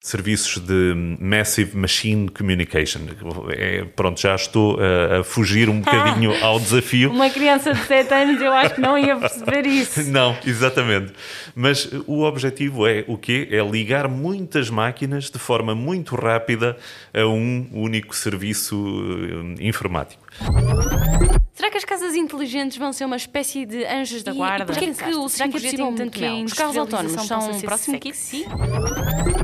serviços 0.00 0.58
de 0.62 0.94
Massive 1.20 1.76
Machine 1.76 2.28
Communication. 2.30 3.00
É, 3.50 3.84
pronto, 3.84 4.18
já 4.18 4.34
estou 4.34 4.78
a, 4.80 5.20
a 5.20 5.24
fugir 5.24 5.68
um 5.68 5.80
bocadinho 5.80 6.32
ao 6.42 6.58
desafio. 6.58 7.10
Uma 7.10 7.28
criança 7.28 7.74
de 7.74 7.80
7 7.84 8.14
anos 8.14 8.40
eu 8.40 8.50
acho 8.52 8.74
que 8.76 8.80
não 8.80 8.96
ia 8.96 9.16
perceber 9.16 9.66
isso. 9.66 10.00
Não, 10.10 10.36
exatamente. 10.44 11.12
Mas 11.54 11.88
o 12.06 12.22
objetivo 12.22 12.86
é 12.86 13.04
o 13.06 13.18
quê? 13.18 13.46
É 13.50 13.62
ligar 13.62 14.08
muitas 14.08 14.70
máquinas 14.70 15.30
de 15.30 15.38
forma 15.38 15.74
muito 15.74 16.16
rápida 16.16 16.76
a 17.12 17.26
um 17.26 17.68
único 17.72 18.16
serviço 18.16 18.76
eh, 19.60 19.66
informático. 19.66 20.22
Será 21.60 21.70
que 21.70 21.76
as 21.76 21.84
casas 21.84 22.14
inteligentes 22.14 22.78
vão 22.78 22.90
ser 22.90 23.04
uma 23.04 23.18
espécie 23.18 23.66
de 23.66 23.84
anjos 23.84 24.22
da 24.22 24.32
guarda? 24.32 24.64
E 24.64 24.66
porquê 24.66 24.86
é 24.86 24.94
que 24.94 25.14
o 25.14 25.26
5G 25.26 25.76
tem 25.76 25.94
tanto 25.94 26.18
mel? 26.18 26.44
Os 26.44 26.54
carros 26.54 26.74
autónomos 26.74 27.12
são 27.26 27.50
um 27.50 27.60
próximo? 27.60 28.00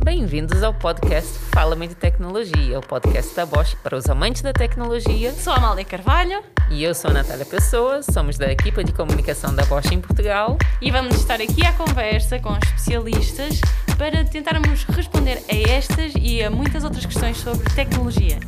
Bem-vindos 0.03 0.62
ao 0.62 0.73
podcast 0.73 1.30
Fala-me 1.52 1.87
de 1.87 1.95
Tecnologia, 1.95 2.79
o 2.79 2.80
podcast 2.80 3.34
da 3.34 3.45
Bosch 3.45 3.74
para 3.83 3.95
os 3.95 4.09
amantes 4.09 4.41
da 4.41 4.55
tecnologia. 4.55 5.30
Sou 5.34 5.52
a 5.52 5.57
Amália 5.57 5.84
Carvalho. 5.84 6.43
E 6.71 6.83
eu 6.83 6.95
sou 6.95 7.10
a 7.10 7.12
Natália 7.12 7.45
Pessoa, 7.45 8.01
somos 8.02 8.38
da 8.38 8.51
equipa 8.51 8.83
de 8.83 8.95
comunicação 8.95 9.55
da 9.55 9.66
Bosch 9.66 9.93
em 9.93 10.01
Portugal. 10.01 10.57
E 10.80 10.91
vamos 10.91 11.16
estar 11.16 11.38
aqui 11.38 11.66
à 11.66 11.74
conversa 11.74 12.38
com 12.38 12.57
especialistas 12.57 13.60
para 13.98 14.24
tentarmos 14.24 14.85
responder 14.85 15.43
a 15.51 15.71
estas 15.71 16.15
e 16.19 16.43
a 16.43 16.51
muitas 16.51 16.83
outras 16.83 17.05
questões 17.05 17.37
sobre 17.37 17.69
tecnologia. 17.74 18.38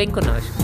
Vem 0.00 0.10
connosco. 0.10 0.56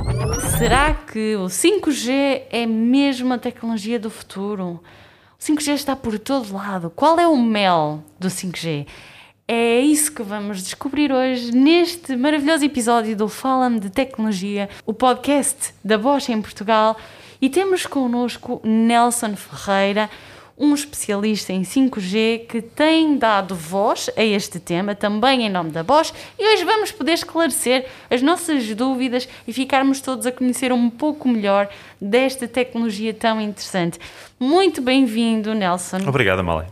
Será 0.57 0.95
que 0.95 1.37
o 1.37 1.45
5G 1.45 2.45
é 2.49 2.65
mesmo 2.65 3.35
a 3.35 3.37
tecnologia 3.37 3.99
do 4.01 4.09
futuro? 4.09 4.81
O 5.39 5.39
5G 5.39 5.75
está 5.75 5.95
por 5.95 6.19
todo 6.19 6.55
lado. 6.55 6.89
Qual 6.89 7.21
é 7.21 7.29
o 7.29 7.37
mel 7.37 8.03
do 8.19 8.29
5G? 8.29 8.87
É 9.47 9.81
isso 9.81 10.11
que 10.15 10.23
vamos 10.23 10.63
descobrir 10.63 11.13
hoje 11.13 11.53
neste 11.53 12.17
maravilhoso 12.17 12.65
episódio 12.65 13.15
do 13.15 13.29
Fala-me 13.29 13.79
de 13.79 13.91
Tecnologia, 13.91 14.71
o 14.87 14.95
podcast 14.95 15.75
da 15.85 15.99
Bosch 15.99 16.31
em 16.31 16.41
Portugal. 16.41 16.97
E 17.39 17.51
temos 17.51 17.85
connosco 17.85 18.63
Nelson 18.65 19.37
Ferreira, 19.37 20.09
um 20.59 20.75
especialista 20.75 21.53
em 21.53 21.63
5G 21.63 22.47
que 22.47 22.63
tem 22.63 23.19
dado 23.19 23.55
voz 23.55 24.09
a 24.17 24.25
este 24.25 24.59
tema, 24.59 24.95
também 24.95 25.45
em 25.45 25.51
nome 25.51 25.71
da 25.71 25.83
Bosch, 25.83 26.13
e 26.39 26.55
hoje 26.55 26.65
vamos 26.65 26.91
poder 26.91 27.13
esclarecer 27.13 27.87
as 28.11 28.23
nossas 28.23 28.75
dúvidas 28.75 29.29
e 29.47 29.53
ficarmos 29.53 30.01
todos 30.01 30.25
a 30.25 30.33
conhecer 30.33 30.73
um 30.73 30.89
pouco 30.89 31.29
melhor 31.29 31.69
desta 32.01 32.49
tecnologia 32.49 33.13
tão 33.13 33.41
interessante. 33.41 33.99
Muito 34.41 34.81
bem-vindo, 34.81 35.55
Nelson. 35.55 35.99
Obrigado, 36.07 36.43
Malé. 36.43 36.67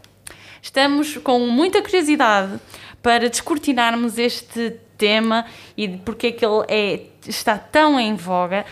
Estamos 0.62 1.18
com 1.18 1.40
muita 1.40 1.82
curiosidade 1.82 2.58
para 3.02 3.28
descortinarmos 3.28 4.16
este 4.16 4.76
tema 4.96 5.44
e 5.76 5.88
porque 5.88 6.28
é 6.28 6.32
que 6.32 6.44
ele 6.44 6.64
é, 6.68 7.00
está 7.28 7.58
tão 7.58 8.00
em 8.00 8.14
voga. 8.14 8.64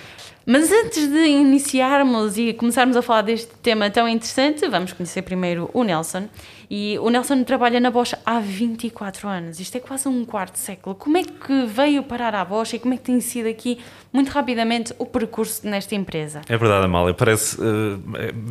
Mas 0.44 0.72
antes 0.72 1.06
de 1.08 1.26
iniciarmos 1.26 2.36
e 2.36 2.52
começarmos 2.52 2.96
a 2.96 3.02
falar 3.02 3.22
deste 3.22 3.52
tema 3.62 3.88
tão 3.90 4.08
interessante, 4.08 4.66
vamos 4.68 4.92
conhecer 4.92 5.22
primeiro 5.22 5.70
o 5.72 5.84
Nelson. 5.84 6.28
E 6.74 6.98
o 7.00 7.10
Nelson 7.10 7.44
trabalha 7.44 7.78
na 7.78 7.90
Bosch 7.90 8.14
há 8.24 8.40
24 8.40 9.28
anos. 9.28 9.60
Isto 9.60 9.76
é 9.76 9.80
quase 9.80 10.08
um 10.08 10.24
quarto 10.24 10.56
século. 10.56 10.94
Como 10.94 11.18
é 11.18 11.22
que 11.22 11.66
veio 11.66 12.02
parar 12.02 12.34
à 12.34 12.42
Bosch 12.42 12.72
e 12.72 12.78
como 12.78 12.94
é 12.94 12.96
que 12.96 13.02
tem 13.02 13.20
sido 13.20 13.46
aqui, 13.46 13.78
muito 14.10 14.30
rapidamente, 14.30 14.94
o 14.98 15.04
percurso 15.04 15.68
nesta 15.68 15.94
empresa? 15.94 16.40
É 16.48 16.56
verdade, 16.56 16.86
Amália. 16.86 17.12
Parece. 17.12 17.60
Uh, 17.60 18.00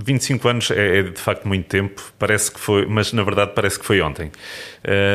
25 0.06 0.48
anos 0.48 0.70
é, 0.70 1.00
é, 1.00 1.02
de 1.02 1.20
facto 1.20 1.48
muito 1.48 1.66
tempo. 1.66 2.00
Parece 2.20 2.52
que 2.52 2.60
foi. 2.60 2.86
Mas 2.86 3.12
na 3.12 3.24
verdade 3.24 3.54
parece 3.56 3.80
que 3.80 3.86
foi 3.88 4.00
ontem. 4.02 4.32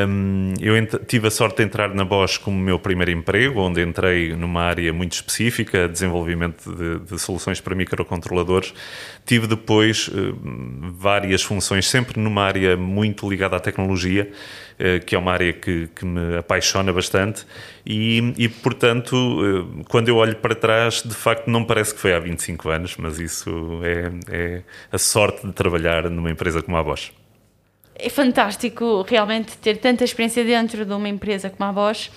Um, 0.09 0.55
eu 0.61 0.75
tive 1.07 1.29
a 1.29 1.31
sorte 1.31 1.59
de 1.59 1.63
entrar 1.63 1.95
na 1.95 2.05
Bosch 2.05 2.39
como 2.39 2.59
meu 2.59 2.77
primeiro 2.77 3.13
emprego, 3.13 3.61
onde 3.61 3.83
entrei 3.83 4.35
numa 4.35 4.63
área 4.63 4.93
muito 4.93 5.13
específica, 5.13 5.89
desenvolvimento 5.89 6.75
de, 6.75 6.99
de 6.99 7.21
soluções 7.21 7.61
para 7.61 7.73
microcontroladores. 7.77 8.75
Tive 9.25 9.47
depois 9.47 10.09
uh, 10.09 10.37
várias 10.99 11.45
funções, 11.45 11.89
sempre 11.89 12.19
numa 12.19 12.43
área 12.43 12.77
muito 12.77 12.96
ligada 13.29 13.57
à 13.57 13.61
tecnologia, 13.61 14.31
uh, 14.79 15.05
que 15.05 15.15
é 15.15 15.19
uma 15.19 15.33
área 15.33 15.53
que, 15.53 15.89
que 15.95 16.05
me 16.05 16.37
apaixona 16.37 16.93
bastante. 16.93 17.47
E, 17.85 18.35
e, 18.37 18.49
portanto, 18.49 19.15
uh, 19.15 19.85
quando 19.89 20.09
eu 20.09 20.17
olho 20.17 20.37
para 20.37 20.55
trás, 20.55 21.03
de 21.03 21.15
facto 21.15 21.49
não 21.49 21.65
parece 21.65 21.95
que 21.95 22.01
foi 22.01 22.15
há 22.15 22.19
25 22.19 22.69
anos, 22.69 22.97
mas 22.97 23.19
isso 23.19 23.81
é, 23.83 24.11
é 24.31 24.63
a 24.91 24.99
sorte 24.99 25.47
de 25.47 25.53
trabalhar 25.53 26.09
numa 26.11 26.31
empresa 26.31 26.63
como 26.63 26.77
a 26.77 26.83
Bosch 26.83 27.13
é 27.99 28.11
fantástico 28.11 29.03
realmente 29.09 29.57
ter 29.57 29.79
tanta 29.79 30.05
experiência 30.05 30.45
dentro 30.45 30.85
de 30.85 30.93
uma 30.93 31.09
empresa 31.09 31.49
como 31.49 31.69
a 31.69 31.73
Bosch. 31.73 32.11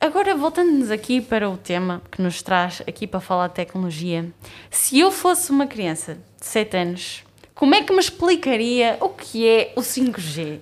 Agora, 0.00 0.34
voltando-nos 0.34 0.90
aqui 0.90 1.20
para 1.20 1.50
o 1.50 1.58
tema 1.58 2.00
que 2.10 2.22
nos 2.22 2.40
traz 2.40 2.80
aqui 2.88 3.06
para 3.06 3.20
falar 3.20 3.48
de 3.48 3.54
tecnologia, 3.54 4.32
se 4.70 4.98
eu 4.98 5.10
fosse 5.10 5.50
uma 5.50 5.66
criança 5.66 6.14
de 6.14 6.46
7 6.46 6.76
anos, 6.76 7.24
como 7.60 7.74
é 7.74 7.82
que 7.82 7.92
me 7.92 8.00
explicaria 8.00 8.96
o 9.02 9.10
que 9.10 9.46
é 9.46 9.74
o 9.76 9.82
5G? 9.82 10.60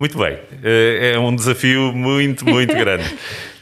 Muito 0.00 0.16
bem, 0.16 0.38
eh, 0.64 1.12
é 1.14 1.18
um 1.18 1.36
desafio 1.36 1.92
muito, 1.92 2.42
muito 2.46 2.72
grande. 2.74 3.04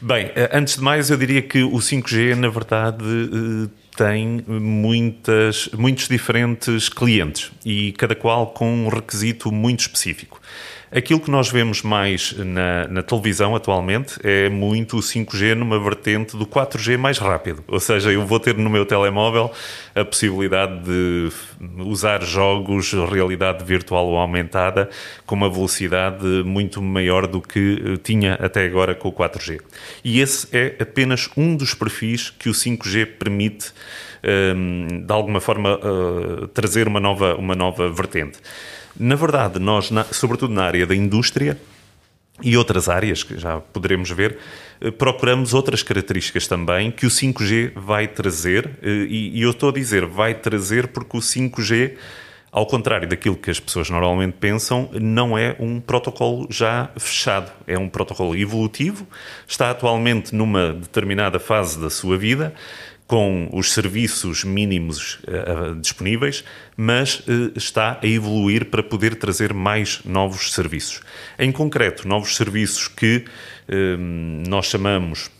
Bem, 0.01 0.31
eh, 0.33 0.49
antes 0.53 0.77
de 0.77 0.81
mais, 0.81 1.09
eu 1.09 1.17
diria 1.17 1.41
que 1.41 1.63
o 1.63 1.81
5G, 1.81 2.33
na 2.35 2.47
verdade, 2.47 3.03
eh, 3.03 3.69
tem 3.97 4.41
muitas, 4.47 5.67
muitos 5.77 6.07
diferentes 6.07 6.87
clientes 6.87 7.51
e 7.65 7.91
cada 7.91 8.15
qual 8.15 8.47
com 8.47 8.85
um 8.85 8.87
requisito 8.87 9.51
muito 9.51 9.81
específico. 9.81 10.39
Aquilo 10.89 11.19
que 11.19 11.29
nós 11.29 11.49
vemos 11.49 11.81
mais 11.81 12.33
na, 12.37 12.87
na, 12.87 13.03
televisão 13.03 13.53
atualmente 13.53 14.17
é 14.23 14.47
muito 14.47 14.97
o 14.97 14.99
5G 15.01 15.53
numa 15.53 15.77
vertente 15.77 16.37
do 16.37 16.45
4G 16.45 16.97
mais 16.97 17.17
rápido. 17.17 17.61
Ou 17.67 17.79
seja, 17.79 18.09
eu 18.09 18.25
vou 18.25 18.39
ter 18.39 18.55
no 18.55 18.69
meu 18.69 18.85
telemóvel 18.85 19.51
a 19.93 20.05
possibilidade 20.05 20.79
de 20.85 21.29
usar 21.79 22.23
jogos 22.23 22.93
realidade 22.93 23.65
virtual 23.65 24.07
ou 24.07 24.17
aumentada 24.17 24.89
com 25.25 25.35
uma 25.35 25.49
velocidade 25.49 26.25
muito 26.45 26.81
maior 26.81 27.27
do 27.27 27.41
que 27.41 27.83
eh, 27.85 27.97
tinha 28.01 28.35
até 28.35 28.65
agora 28.65 28.95
com 28.95 29.09
o 29.09 29.13
4G. 29.13 29.59
E 30.05 30.21
esse 30.21 30.47
é 30.55 30.77
apenas 30.79 31.29
um 31.35 31.57
dos 31.57 31.73
perfis 31.73 32.29
que 32.29 32.47
o 32.47 32.53
5G 32.53 33.05
permite, 33.17 33.73
ehm, 34.23 35.05
de 35.05 35.13
alguma 35.13 35.41
forma, 35.41 35.77
eh, 35.83 36.47
trazer 36.53 36.87
uma 36.87 37.01
nova, 37.01 37.35
uma 37.35 37.55
nova 37.55 37.89
vertente. 37.89 38.39
Na 38.99 39.15
verdade, 39.15 39.59
nós, 39.59 39.91
na, 39.91 40.03
sobretudo 40.05 40.53
na 40.53 40.63
área 40.63 40.85
da 40.85 40.95
indústria 40.95 41.57
e 42.41 42.55
outras 42.55 42.87
áreas 42.87 43.23
que 43.23 43.37
já 43.37 43.59
poderemos 43.59 44.09
ver, 44.09 44.37
eh, 44.79 44.91
procuramos 44.91 45.53
outras 45.53 45.81
características 45.83 46.47
também 46.47 46.91
que 46.91 47.05
o 47.05 47.09
5G 47.09 47.73
vai 47.75 48.07
trazer, 48.07 48.71
eh, 48.81 49.07
e, 49.09 49.39
e 49.39 49.41
eu 49.41 49.51
estou 49.51 49.69
a 49.69 49.73
dizer 49.73 50.05
vai 50.05 50.33
trazer 50.33 50.87
porque 50.87 51.17
o 51.17 51.19
5G 51.19 51.95
ao 52.51 52.65
contrário 52.65 53.07
daquilo 53.07 53.35
que 53.35 53.51
as 53.51 53.59
pessoas 53.59 53.89
normalmente 53.89 54.35
pensam, 54.39 54.89
não 54.93 55.37
é 55.37 55.55
um 55.59 55.79
protocolo 55.79 56.47
já 56.49 56.89
fechado. 56.97 57.51
É 57.67 57.77
um 57.77 57.87
protocolo 57.87 58.35
evolutivo, 58.35 59.05
está 59.47 59.69
atualmente 59.69 60.33
numa 60.33 60.73
determinada 60.73 61.39
fase 61.39 61.79
da 61.79 61.89
sua 61.89 62.17
vida 62.17 62.53
com 63.07 63.49
os 63.53 63.71
serviços 63.71 64.43
mínimos 64.43 65.19
uh, 65.23 65.79
disponíveis, 65.79 66.43
mas 66.75 67.19
uh, 67.21 67.53
está 67.55 67.99
a 68.03 68.05
evoluir 68.05 68.65
para 68.65 68.83
poder 68.83 69.15
trazer 69.15 69.53
mais 69.53 70.01
novos 70.03 70.53
serviços. 70.53 70.99
Em 71.39 71.49
concreto, 71.49 72.05
novos 72.05 72.35
serviços 72.35 72.89
que 72.89 73.23
uh, 73.69 73.97
nós 74.49 74.65
chamamos 74.65 75.31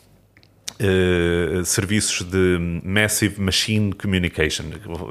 Uh, 0.79 1.65
serviços 1.65 2.21
de 2.21 2.59
Massive 2.83 3.41
Machine 3.41 3.93
Communication. 3.93 4.65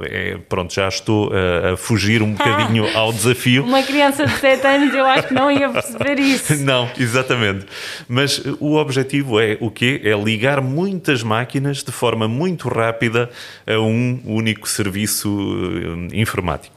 É, 0.05 0.39
pronto, 0.49 0.73
já 0.73 0.87
estou 0.87 1.33
a, 1.33 1.73
a 1.73 1.77
fugir 1.77 2.23
um 2.23 2.33
bocadinho 2.35 2.87
ao 2.97 3.13
desafio. 3.13 3.65
Uma 3.65 3.83
criança 3.83 4.27
de 4.27 4.33
7 4.39 4.65
anos 4.67 4.95
eu 4.95 5.05
acho 5.05 5.29
que 5.29 5.35
não 5.35 5.51
ia 5.51 5.69
perceber 5.69 6.21
isso. 6.21 6.55
não, 6.63 6.89
exatamente. 6.99 7.67
Mas 8.09 8.41
o 8.61 8.75
objetivo 8.77 9.41
é 9.41 9.59
o 9.61 9.71
quê? 9.71 10.01
É 10.05 10.13
ligar 10.13 10.61
muitas 10.61 11.23
máquinas 11.23 11.83
de 11.83 11.91
forma 11.91 12.29
muito 12.29 12.69
rápida 12.69 13.29
a 13.67 13.79
um 13.81 14.21
único 14.25 14.69
serviço 14.69 15.29
uh, 15.29 16.09
informático. 16.15 16.76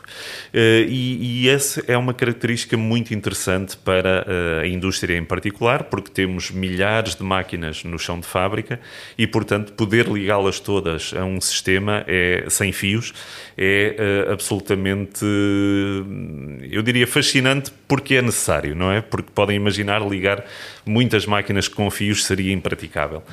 Uh, 0.53 0.87
e, 0.87 1.43
e 1.43 1.49
essa 1.49 1.83
é 1.87 1.97
uma 1.97 2.13
característica 2.13 2.75
muito 2.75 3.13
interessante 3.13 3.77
para 3.77 4.25
uh, 4.27 4.63
a 4.63 4.67
indústria 4.67 5.17
em 5.17 5.23
particular, 5.23 5.83
porque 5.85 6.09
temos 6.09 6.51
milhares 6.51 7.15
de 7.15 7.23
máquinas 7.23 7.83
no 7.83 7.97
chão 7.99 8.19
de 8.19 8.25
fábrica 8.25 8.79
e, 9.17 9.27
portanto, 9.27 9.73
poder 9.73 10.07
ligá-las 10.07 10.59
todas 10.59 11.13
a 11.15 11.23
um 11.23 11.39
sistema 11.39 12.03
é, 12.07 12.45
sem 12.49 12.71
fios 12.71 13.13
é 13.57 14.25
uh, 14.27 14.31
absolutamente, 14.31 15.25
eu 16.71 16.81
diria, 16.81 17.05
fascinante 17.05 17.71
porque 17.87 18.15
é 18.15 18.21
necessário, 18.21 18.75
não 18.75 18.91
é? 18.91 19.01
Porque 19.01 19.29
podem 19.33 19.55
imaginar 19.55 20.01
ligar 20.07 20.45
muitas 20.85 21.25
máquinas 21.25 21.67
com 21.67 21.89
fios 21.89 22.25
seria 22.25 22.51
impraticável. 22.53 23.23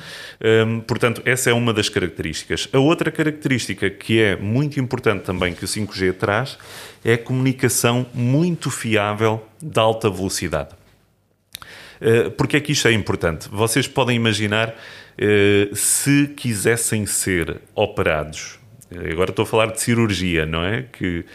Um, 0.41 0.79
portanto, 0.81 1.21
essa 1.25 1.49
é 1.49 1.53
uma 1.53 1.73
das 1.73 1.89
características. 1.89 2.69
A 2.71 2.79
outra 2.79 3.11
característica 3.11 3.89
que 3.89 4.21
é 4.21 4.35
muito 4.35 4.79
importante 4.79 5.23
também 5.23 5.53
que 5.53 5.63
o 5.63 5.67
5G 5.67 6.13
traz 6.13 6.57
é 7.03 7.17
comunicação 7.17 8.05
muito 8.13 8.69
fiável 8.69 9.45
de 9.61 9.79
alta 9.79 10.09
velocidade. 10.09 10.69
Uh, 11.99 12.29
porque 12.31 12.57
é 12.57 12.59
que 12.59 12.71
isto 12.71 12.87
é 12.87 12.91
importante? 12.93 13.49
Vocês 13.49 13.87
podem 13.87 14.15
imaginar 14.15 14.69
uh, 14.69 15.75
se 15.75 16.27
quisessem 16.35 17.05
ser 17.05 17.59
operados, 17.73 18.59
agora 19.11 19.31
estou 19.31 19.43
a 19.43 19.45
falar 19.45 19.71
de 19.71 19.81
cirurgia, 19.81 20.45
não 20.45 20.63
é? 20.63 20.83
Que 20.83 21.25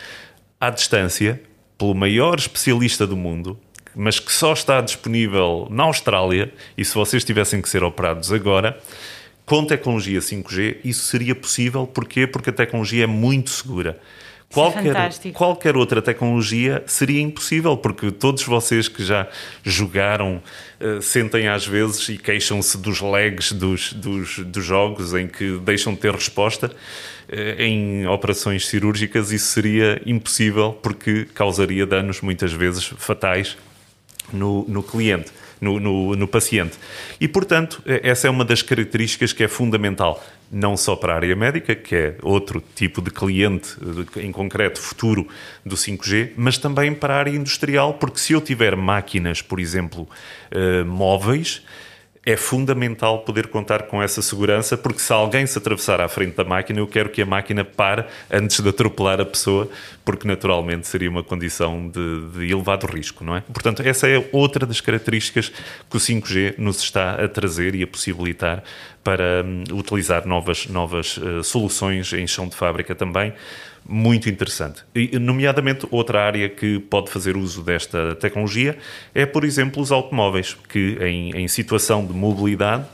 à 0.61 0.71
distância, 0.71 1.43
pelo 1.77 1.95
maior 1.95 2.39
especialista 2.39 3.07
do 3.07 3.17
mundo, 3.17 3.59
mas 3.95 4.19
que 4.19 4.33
só 4.33 4.53
está 4.53 4.81
disponível 4.81 5.67
na 5.71 5.85
Austrália, 5.85 6.53
e 6.79 6.85
se 6.85 6.95
vocês 6.95 7.25
tivessem 7.25 7.61
que 7.61 7.69
ser 7.69 7.83
operados 7.83 8.33
agora, 8.33 8.79
com 9.45 9.65
tecnologia 9.65 10.21
5G, 10.21 10.79
isso 10.85 11.07
seria 11.07 11.35
possível. 11.35 11.87
Porquê? 11.87 12.27
Porque 12.27 12.51
a 12.51 12.53
tecnologia 12.53 13.05
é 13.05 13.07
muito 13.07 13.51
segura. 13.51 13.99
Qualquer, 14.53 15.33
qualquer 15.33 15.77
outra 15.77 16.03
tecnologia 16.03 16.85
seria 16.87 17.23
impossível, 17.23 17.75
porque 17.77 18.11
todos 18.11 18.43
vocês 18.45 18.87
que 18.87 19.03
já 19.03 19.27
jogaram 19.65 20.43
uh, 20.79 21.01
sentem 21.01 21.49
às 21.49 21.67
vezes 21.67 22.07
e 22.11 22.19
queixam-se 22.19 22.77
dos 22.77 23.01
lags 23.01 23.53
dos, 23.53 23.95
dos, 23.95 24.39
dos, 24.41 24.65
jogos 24.65 25.15
em 25.15 25.27
que 25.27 25.59
deixam 25.59 25.95
de 25.95 26.01
ter 26.01 26.13
resposta. 26.13 26.71
Uh, 27.29 27.63
em 27.63 28.07
operações 28.07 28.67
cirúrgicas, 28.67 29.33
isso 29.33 29.47
seria 29.47 30.01
impossível 30.05 30.79
porque 30.83 31.27
causaria 31.33 31.87
danos 31.87 32.21
muitas 32.21 32.53
vezes 32.53 32.85
fatais 32.99 33.57
no, 34.33 34.65
no 34.69 34.83
cliente 34.83 35.31
no, 35.61 35.79
no, 35.79 36.17
no 36.17 36.27
paciente. 36.27 36.77
E, 37.21 37.29
portanto, 37.29 37.81
essa 37.87 38.27
é 38.27 38.31
uma 38.31 38.45
das 38.45 38.63
características 38.63 39.33
que 39.33 39.45
é 39.45 39.49
fundamental 39.49 40.23
não 40.53 40.77
só 40.77 40.95
para 40.95 41.15
a 41.15 41.17
área 41.17 41.35
médica, 41.35 41.75
que 41.75 41.95
é 41.97 42.15
outro 42.21 42.63
tipo 42.75 43.01
de 43.01 43.11
cliente, 43.11 43.75
em 44.17 44.31
concreto 44.31 44.79
futuro 44.79 45.27
do 45.65 45.77
5G, 45.77 46.33
mas 46.37 46.59
também 46.59 46.93
para 46.93 47.15
a 47.15 47.19
área 47.19 47.31
industrial, 47.31 47.95
porque 47.95 48.19
se 48.19 48.35
eu 48.35 48.41
tiver 48.41 48.77
máquinas, 48.77 49.41
por 49.41 49.59
exemplo, 49.59 50.07
uh, 50.53 50.85
móveis, 50.85 51.63
é 52.25 52.37
fundamental 52.37 53.21
poder 53.21 53.49
contar 53.49 53.83
com 53.85 54.01
essa 54.01 54.23
segurança, 54.23 54.77
porque 54.77 55.01
se 55.01 55.13
alguém 55.13 55.45
se 55.45 55.59
atravessar 55.59 56.01
à 56.01 56.09
frente 56.09 56.37
da 56.37 56.45
máquina, 56.45 56.79
eu 56.79 56.87
quero 56.87 57.09
que 57.09 57.21
a 57.21 57.27
máquina 57.27 57.65
pare 57.65 58.05
antes 58.31 58.61
de 58.61 58.69
atropelar 58.69 59.21
a 59.21 59.25
pessoa, 59.25 59.69
porque 60.05 60.27
naturalmente 60.27 60.87
seria 60.87 61.11
uma 61.11 61.25
condição 61.25 61.89
de, 61.89 62.29
de 62.29 62.53
elevado 62.53 62.87
risco, 62.87 63.25
não 63.25 63.37
é? 63.37 63.41
Portanto, 63.41 63.83
essa 63.83 64.09
é 64.09 64.25
outra 64.31 64.65
das 64.65 64.81
características 64.81 65.49
que 65.91 65.97
o 65.97 66.01
5G 66.01 66.55
nos 66.59 66.81
está 66.81 67.15
a 67.15 67.29
trazer 67.29 67.75
e 67.75 67.83
a 67.83 67.87
possibilitar 67.89 68.63
para 69.03 69.45
um, 69.45 69.77
utilizar 69.77 70.25
novas, 70.25 70.67
novas 70.69 71.17
uh, 71.17 71.43
soluções 71.43 72.13
em 72.13 72.27
chão 72.27 72.47
de 72.47 72.55
fábrica 72.55 72.95
também, 72.95 73.33
muito 73.89 74.29
interessante. 74.29 74.85
E, 74.95 75.19
nomeadamente, 75.19 75.87
outra 75.91 76.23
área 76.25 76.49
que 76.49 76.79
pode 76.79 77.11
fazer 77.11 77.37
uso 77.37 77.63
desta 77.63 78.15
tecnologia 78.17 78.79
é, 79.15 79.27
por 79.27 79.45
exemplo, 79.45 79.83
os 79.83 79.91
automóveis, 79.93 80.57
que 80.69 80.99
em, 81.01 81.31
em 81.37 81.49
situação 81.49 82.05
de 82.05 82.13
mobilidade 82.13 82.85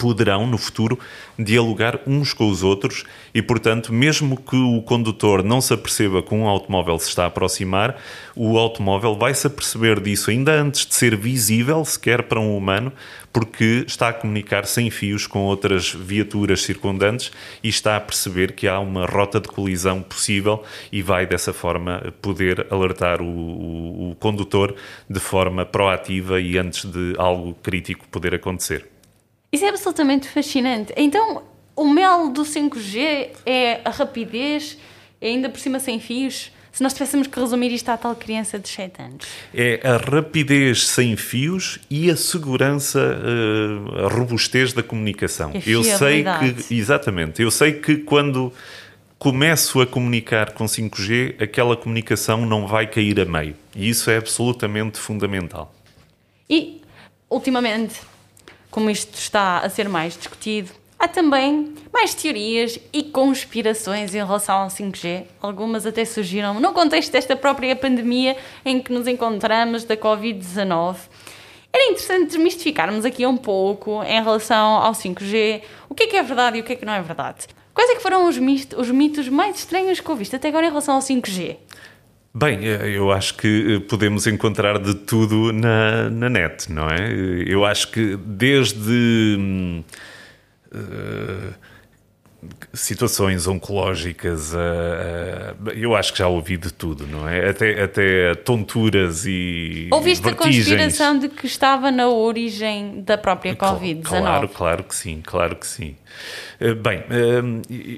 poderão, 0.00 0.46
no 0.46 0.56
futuro, 0.56 0.98
dialogar 1.38 2.00
uns 2.06 2.32
com 2.32 2.48
os 2.48 2.62
outros 2.62 3.04
e, 3.34 3.42
portanto, 3.42 3.92
mesmo 3.92 4.34
que 4.34 4.56
o 4.56 4.80
condutor 4.80 5.44
não 5.44 5.60
se 5.60 5.74
aperceba 5.74 6.22
que 6.22 6.34
um 6.34 6.48
automóvel 6.48 6.98
se 6.98 7.10
está 7.10 7.24
a 7.24 7.26
aproximar, 7.26 8.00
o 8.34 8.58
automóvel 8.58 9.14
vai 9.14 9.34
se 9.34 9.46
aperceber 9.46 10.00
disso 10.00 10.30
ainda 10.30 10.52
antes 10.52 10.86
de 10.86 10.94
ser 10.94 11.14
visível, 11.14 11.84
sequer 11.84 12.22
para 12.22 12.40
um 12.40 12.56
humano, 12.56 12.90
porque 13.30 13.84
está 13.86 14.08
a 14.08 14.12
comunicar 14.14 14.64
sem 14.64 14.90
fios 14.90 15.26
com 15.26 15.40
outras 15.40 15.92
viaturas 15.92 16.62
circundantes 16.62 17.30
e 17.62 17.68
está 17.68 17.96
a 17.96 18.00
perceber 18.00 18.52
que 18.52 18.66
há 18.66 18.80
uma 18.80 19.04
rota 19.04 19.38
de 19.38 19.48
colisão 19.48 20.00
possível 20.00 20.64
e 20.90 21.02
vai 21.02 21.26
dessa 21.26 21.52
forma 21.52 22.12
poder 22.22 22.66
alertar 22.70 23.20
o, 23.20 23.26
o, 23.26 24.10
o 24.10 24.14
condutor 24.16 24.74
de 25.08 25.20
forma 25.20 25.66
proativa 25.66 26.40
e 26.40 26.56
antes 26.56 26.86
de 26.86 27.14
algo 27.18 27.54
crítico 27.62 28.08
poder 28.08 28.34
acontecer. 28.34 28.89
Isso 29.52 29.64
é 29.64 29.68
absolutamente 29.68 30.28
fascinante. 30.28 30.92
Então, 30.96 31.42
o 31.74 31.88
mel 31.88 32.28
do 32.28 32.42
5G 32.42 33.30
é 33.44 33.80
a 33.84 33.90
rapidez, 33.90 34.78
é 35.20 35.28
ainda 35.28 35.48
por 35.48 35.58
cima 35.58 35.80
sem 35.80 35.98
fios. 35.98 36.52
Se 36.72 36.84
nós 36.84 36.92
tivéssemos 36.92 37.26
que 37.26 37.38
resumir 37.38 37.72
isto 37.72 37.88
à 37.88 37.96
tal 37.96 38.14
criança 38.14 38.58
de 38.58 38.68
7 38.68 39.02
anos. 39.02 39.26
É 39.52 39.80
a 39.82 39.96
rapidez 39.96 40.86
sem 40.86 41.16
fios 41.16 41.80
e 41.90 42.08
a 42.10 42.16
segurança, 42.16 43.00
eh, 43.00 44.04
a 44.04 44.08
robustez 44.08 44.72
da 44.72 44.82
comunicação. 44.82 45.52
eu 45.66 45.82
sei 45.82 46.22
que, 46.22 46.74
exatamente, 46.74 47.42
eu 47.42 47.50
sei 47.50 47.72
que 47.72 47.96
quando 47.96 48.52
começo 49.18 49.80
a 49.80 49.86
comunicar 49.86 50.52
com 50.52 50.64
5G, 50.64 51.42
aquela 51.42 51.76
comunicação 51.76 52.46
não 52.46 52.66
vai 52.66 52.86
cair 52.86 53.20
a 53.20 53.24
meio. 53.24 53.56
E 53.74 53.88
isso 53.88 54.08
é 54.10 54.16
absolutamente 54.16 54.98
fundamental. 54.98 55.74
E, 56.48 56.80
ultimamente, 57.28 58.00
como 58.70 58.90
isto 58.90 59.18
está 59.18 59.58
a 59.58 59.68
ser 59.68 59.88
mais 59.88 60.16
discutido, 60.16 60.70
há 60.98 61.08
também 61.08 61.74
mais 61.92 62.14
teorias 62.14 62.78
e 62.92 63.02
conspirações 63.02 64.14
em 64.14 64.18
relação 64.18 64.56
ao 64.56 64.68
5G. 64.68 65.24
Algumas 65.40 65.86
até 65.86 66.04
surgiram 66.04 66.60
no 66.60 66.72
contexto 66.72 67.10
desta 67.10 67.34
própria 67.34 67.74
pandemia 67.74 68.36
em 68.64 68.80
que 68.80 68.92
nos 68.92 69.06
encontramos 69.06 69.84
da 69.84 69.96
Covid-19. 69.96 70.96
Era 71.72 71.84
interessante 71.84 72.26
desmistificarmos 72.26 73.04
aqui 73.04 73.24
um 73.24 73.36
pouco 73.36 74.02
em 74.02 74.22
relação 74.22 74.76
ao 74.76 74.92
5G, 74.92 75.62
o 75.88 75.94
que 75.94 76.04
é 76.04 76.06
que 76.06 76.16
é 76.16 76.22
verdade 76.22 76.58
e 76.58 76.60
o 76.60 76.64
que 76.64 76.72
é 76.72 76.76
que 76.76 76.84
não 76.84 76.92
é 76.92 77.00
verdade. 77.00 77.46
Quais 77.72 77.90
é 77.90 77.94
que 77.94 78.02
foram 78.02 78.28
os 78.28 78.36
mitos, 78.36 78.78
os 78.78 78.90
mitos 78.90 79.28
mais 79.28 79.56
estranhos 79.56 80.00
que 80.00 80.10
ouviste 80.10 80.34
até 80.34 80.48
agora 80.48 80.66
em 80.66 80.68
relação 80.68 80.96
ao 80.96 81.00
5G? 81.00 81.56
Bem, 82.32 82.60
eh, 82.64 82.90
eu 82.96 83.10
acho 83.10 83.34
que 83.34 83.74
eh, 83.74 83.80
podemos 83.88 84.24
encontrar 84.28 84.78
de 84.78 84.94
tudo 84.94 85.52
na, 85.52 86.08
na 86.10 86.28
net, 86.28 86.70
não 86.70 86.88
é? 86.88 87.12
Eu 87.44 87.64
acho 87.64 87.90
que 87.90 88.16
desde 88.16 89.82
uh, 90.72 91.54
situações 92.72 93.48
oncológicas, 93.48 94.54
uh, 94.54 94.56
uh, 94.56 95.70
eu 95.70 95.96
acho 95.96 96.12
que 96.12 96.20
já 96.20 96.28
ouvi 96.28 96.56
de 96.56 96.72
tudo, 96.72 97.04
não 97.04 97.28
é? 97.28 97.50
Até, 97.50 97.82
até 97.82 98.34
tonturas 98.36 99.26
e. 99.26 99.88
Ouviste 99.90 100.22
vertigens. 100.22 100.56
a 100.56 100.70
conspiração 100.70 101.18
de 101.18 101.28
que 101.30 101.46
estava 101.46 101.90
na 101.90 102.08
origem 102.08 103.02
da 103.02 103.18
própria 103.18 103.56
Covid-19? 103.56 104.02
Claro, 104.04 104.48
claro 104.48 104.84
que 104.84 104.94
sim, 104.94 105.20
claro 105.20 105.56
que 105.56 105.66
sim. 105.66 105.96
bem, 106.80 107.02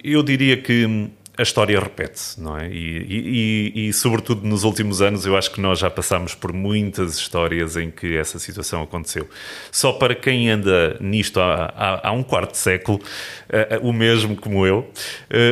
eu 0.02 0.22
diria 0.22 0.56
que 0.56 1.10
a 1.36 1.42
história 1.42 1.80
repete-se, 1.80 2.38
não 2.38 2.58
é? 2.58 2.68
E, 2.68 3.72
e, 3.74 3.88
e, 3.88 3.92
sobretudo, 3.92 4.46
nos 4.46 4.64
últimos 4.64 5.00
anos, 5.00 5.24
eu 5.24 5.34
acho 5.34 5.50
que 5.50 5.62
nós 5.62 5.78
já 5.78 5.88
passamos 5.88 6.34
por 6.34 6.52
muitas 6.52 7.16
histórias 7.16 7.74
em 7.74 7.90
que 7.90 8.18
essa 8.18 8.38
situação 8.38 8.82
aconteceu. 8.82 9.26
Só 9.70 9.92
para 9.92 10.14
quem 10.14 10.50
anda 10.50 10.98
nisto 11.00 11.40
há, 11.40 11.72
há, 11.74 12.08
há 12.08 12.12
um 12.12 12.22
quarto 12.22 12.52
de 12.52 12.58
século, 12.58 12.98
uh, 12.98 13.88
o 13.88 13.94
mesmo 13.94 14.36
como 14.36 14.66
eu, 14.66 14.80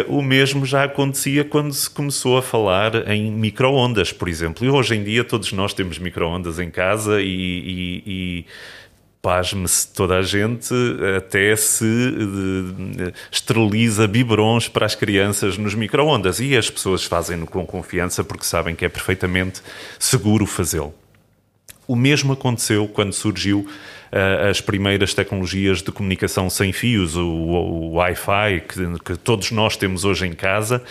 uh, 0.08 0.14
o 0.14 0.22
mesmo 0.22 0.66
já 0.66 0.84
acontecia 0.84 1.44
quando 1.44 1.72
se 1.72 1.88
começou 1.88 2.36
a 2.36 2.42
falar 2.42 3.08
em 3.08 3.30
micro-ondas, 3.30 4.12
por 4.12 4.28
exemplo. 4.28 4.66
E 4.66 4.68
hoje 4.68 4.96
em 4.96 5.02
dia 5.02 5.24
todos 5.24 5.50
nós 5.52 5.72
temos 5.72 5.98
micro-ondas 5.98 6.58
em 6.58 6.70
casa 6.70 7.22
e, 7.22 8.04
e 8.06 8.46
pasme-se 9.22 9.88
toda 9.88 10.16
a 10.16 10.22
gente, 10.22 10.74
até 11.16 11.54
se 11.54 11.84
uh, 11.84 13.12
esteriliza 13.30 14.08
biberons 14.08 14.68
para 14.68 14.86
as 14.86 14.94
crianças 14.94 15.58
nos 15.58 15.74
micro-ondas. 15.74 16.40
E 16.40 16.56
as 16.56 16.70
pessoas 16.70 17.04
fazem-no 17.04 17.46
com 17.46 17.66
confiança 17.66 18.24
porque 18.24 18.44
sabem 18.44 18.74
que 18.74 18.84
é 18.84 18.88
perfeitamente 18.88 19.60
seguro 19.98 20.46
fazê-lo. 20.46 20.94
O 21.86 21.96
mesmo 21.96 22.32
aconteceu 22.32 22.86
quando 22.88 23.12
surgiu 23.12 23.66
uh, 24.12 24.48
as 24.48 24.60
primeiras 24.60 25.12
tecnologias 25.12 25.82
de 25.82 25.90
comunicação 25.92 26.48
sem 26.48 26.72
fios, 26.72 27.16
o, 27.16 27.26
o 27.26 27.92
Wi-Fi, 27.94 28.62
que, 28.68 28.98
que, 29.04 29.16
todos 29.16 29.50
nós 29.50 29.76
temos 29.76 30.04
hoje 30.04 30.26
em 30.26 30.32
casa, 30.32 30.82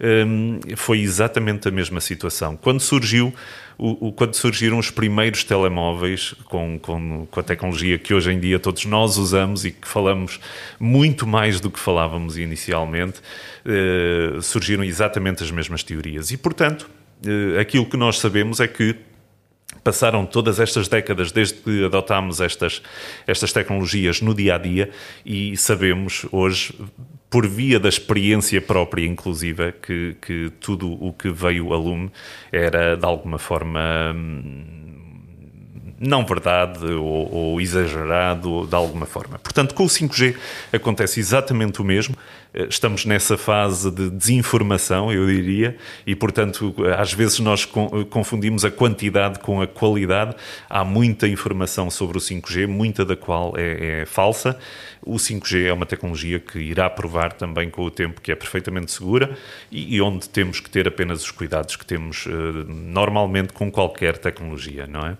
um, 0.00 0.58
foi 0.74 1.00
exatamente 1.00 1.68
a 1.68 1.70
mesma 1.70 2.00
situação. 2.00 2.56
Quando 2.56 2.80
surgiu 2.80 3.32
o, 3.78 4.08
o, 4.08 4.12
quando 4.12 4.34
surgiram 4.34 4.78
os 4.78 4.90
primeiros 4.90 5.44
telemóveis 5.44 6.34
com, 6.44 6.78
com, 6.78 7.26
com, 7.30 7.40
a 7.40 7.42
tecnologia 7.42 7.98
que 7.98 8.14
hoje 8.14 8.32
em 8.32 8.40
dia 8.40 8.58
todos 8.58 8.84
nós 8.86 9.18
usamos 9.18 9.64
e 9.64 9.70
que 9.70 9.86
falamos 9.86 10.40
muito 10.80 11.26
mais 11.26 11.60
do 11.60 11.70
que 11.70 11.78
falávamos 11.78 12.38
inicialmente, 12.38 13.20
eh, 13.64 14.38
surgiram 14.40 14.82
exatamente 14.82 15.42
as 15.42 15.50
mesmas 15.50 15.82
teorias. 15.82 16.30
E, 16.30 16.36
portanto, 16.36 16.88
eh, 17.24 17.60
aquilo 17.60 17.84
que 17.84 17.96
nós 17.96 18.18
sabemos 18.18 18.60
é 18.60 18.68
que 18.68 18.96
passaram 19.82 20.24
todas 20.26 20.58
estas 20.58 20.88
décadas 20.88 21.32
desde 21.32 21.60
que 21.60 21.84
adotámos 21.84 22.40
estas, 22.40 22.82
estas 23.26 23.52
tecnologias 23.52 24.20
no 24.20 24.34
dia 24.34 24.54
a 24.54 24.58
dia 24.58 24.90
e 25.24 25.56
sabemos 25.56 26.26
hoje, 26.32 26.74
por 27.28 27.46
via 27.46 27.78
da 27.78 27.88
experiência 27.88 28.60
própria, 28.60 29.06
inclusive, 29.06 29.72
que, 29.72 30.16
que 30.20 30.52
tudo 30.60 30.92
o 30.92 31.12
que 31.12 31.30
veio 31.30 31.72
a 31.72 31.76
lume 31.76 32.10
era 32.52 32.96
de 32.96 33.04
alguma 33.04 33.38
forma 33.38 34.12
hum, 34.14 34.85
não 35.98 36.24
verdade 36.24 36.84
ou, 36.84 37.32
ou, 37.32 37.60
exagerado 37.60 38.66
de 38.66 38.74
alguma 38.74 39.06
forma. 39.06 39.38
Portanto, 39.38 39.74
com 39.74 39.84
o 39.84 39.88
5G 39.88 40.36
acontece 40.72 41.20
exatamente 41.20 41.80
o 41.80 41.84
mesmo. 41.84 42.14
Eh, 42.52 42.66
estamos 42.68 43.04
nessa 43.04 43.36
fase 43.38 43.90
de 43.90 44.10
desinformação, 44.10 45.10
eu 45.10 45.26
diria, 45.26 45.76
e 46.06 46.14
portanto, 46.14 46.74
às 46.98 47.12
vezes 47.12 47.38
nós 47.38 47.64
confundimos 48.10 48.64
a 48.64 48.70
quantidade 48.70 49.38
com 49.38 49.62
a 49.62 49.66
qualidade. 49.66 50.34
Há 50.68 50.84
muita 50.84 51.26
informação 51.26 51.90
sobre 51.90 52.18
o 52.18 52.20
5G, 52.20 52.66
muita 52.66 53.04
da 53.04 53.16
qual 53.16 53.54
é, 53.56 54.02
é 54.02 54.06
falsa. 54.06 54.58
O 55.02 55.16
5G 55.16 55.66
é 55.66 55.72
uma 55.72 55.86
tecnologia 55.86 56.40
que 56.40 56.58
irá 56.58 56.90
provar 56.90 57.32
também 57.32 57.70
com 57.70 57.82
o 57.82 57.90
tempo 57.90 58.20
que 58.20 58.32
é 58.32 58.34
perfeitamente 58.34 58.90
segura 58.90 59.36
e, 59.70 59.96
e 59.96 60.00
onde 60.00 60.28
temos 60.28 60.60
que 60.60 60.68
ter 60.68 60.88
apenas 60.88 61.22
os 61.22 61.30
cuidados 61.30 61.76
que 61.76 61.86
temos 61.86 62.26
uh, 62.26 62.30
normalmente 62.68 63.52
com 63.52 63.70
qualquer 63.70 64.18
tecnologia, 64.18 64.86
não 64.86 65.06
é? 65.06 65.16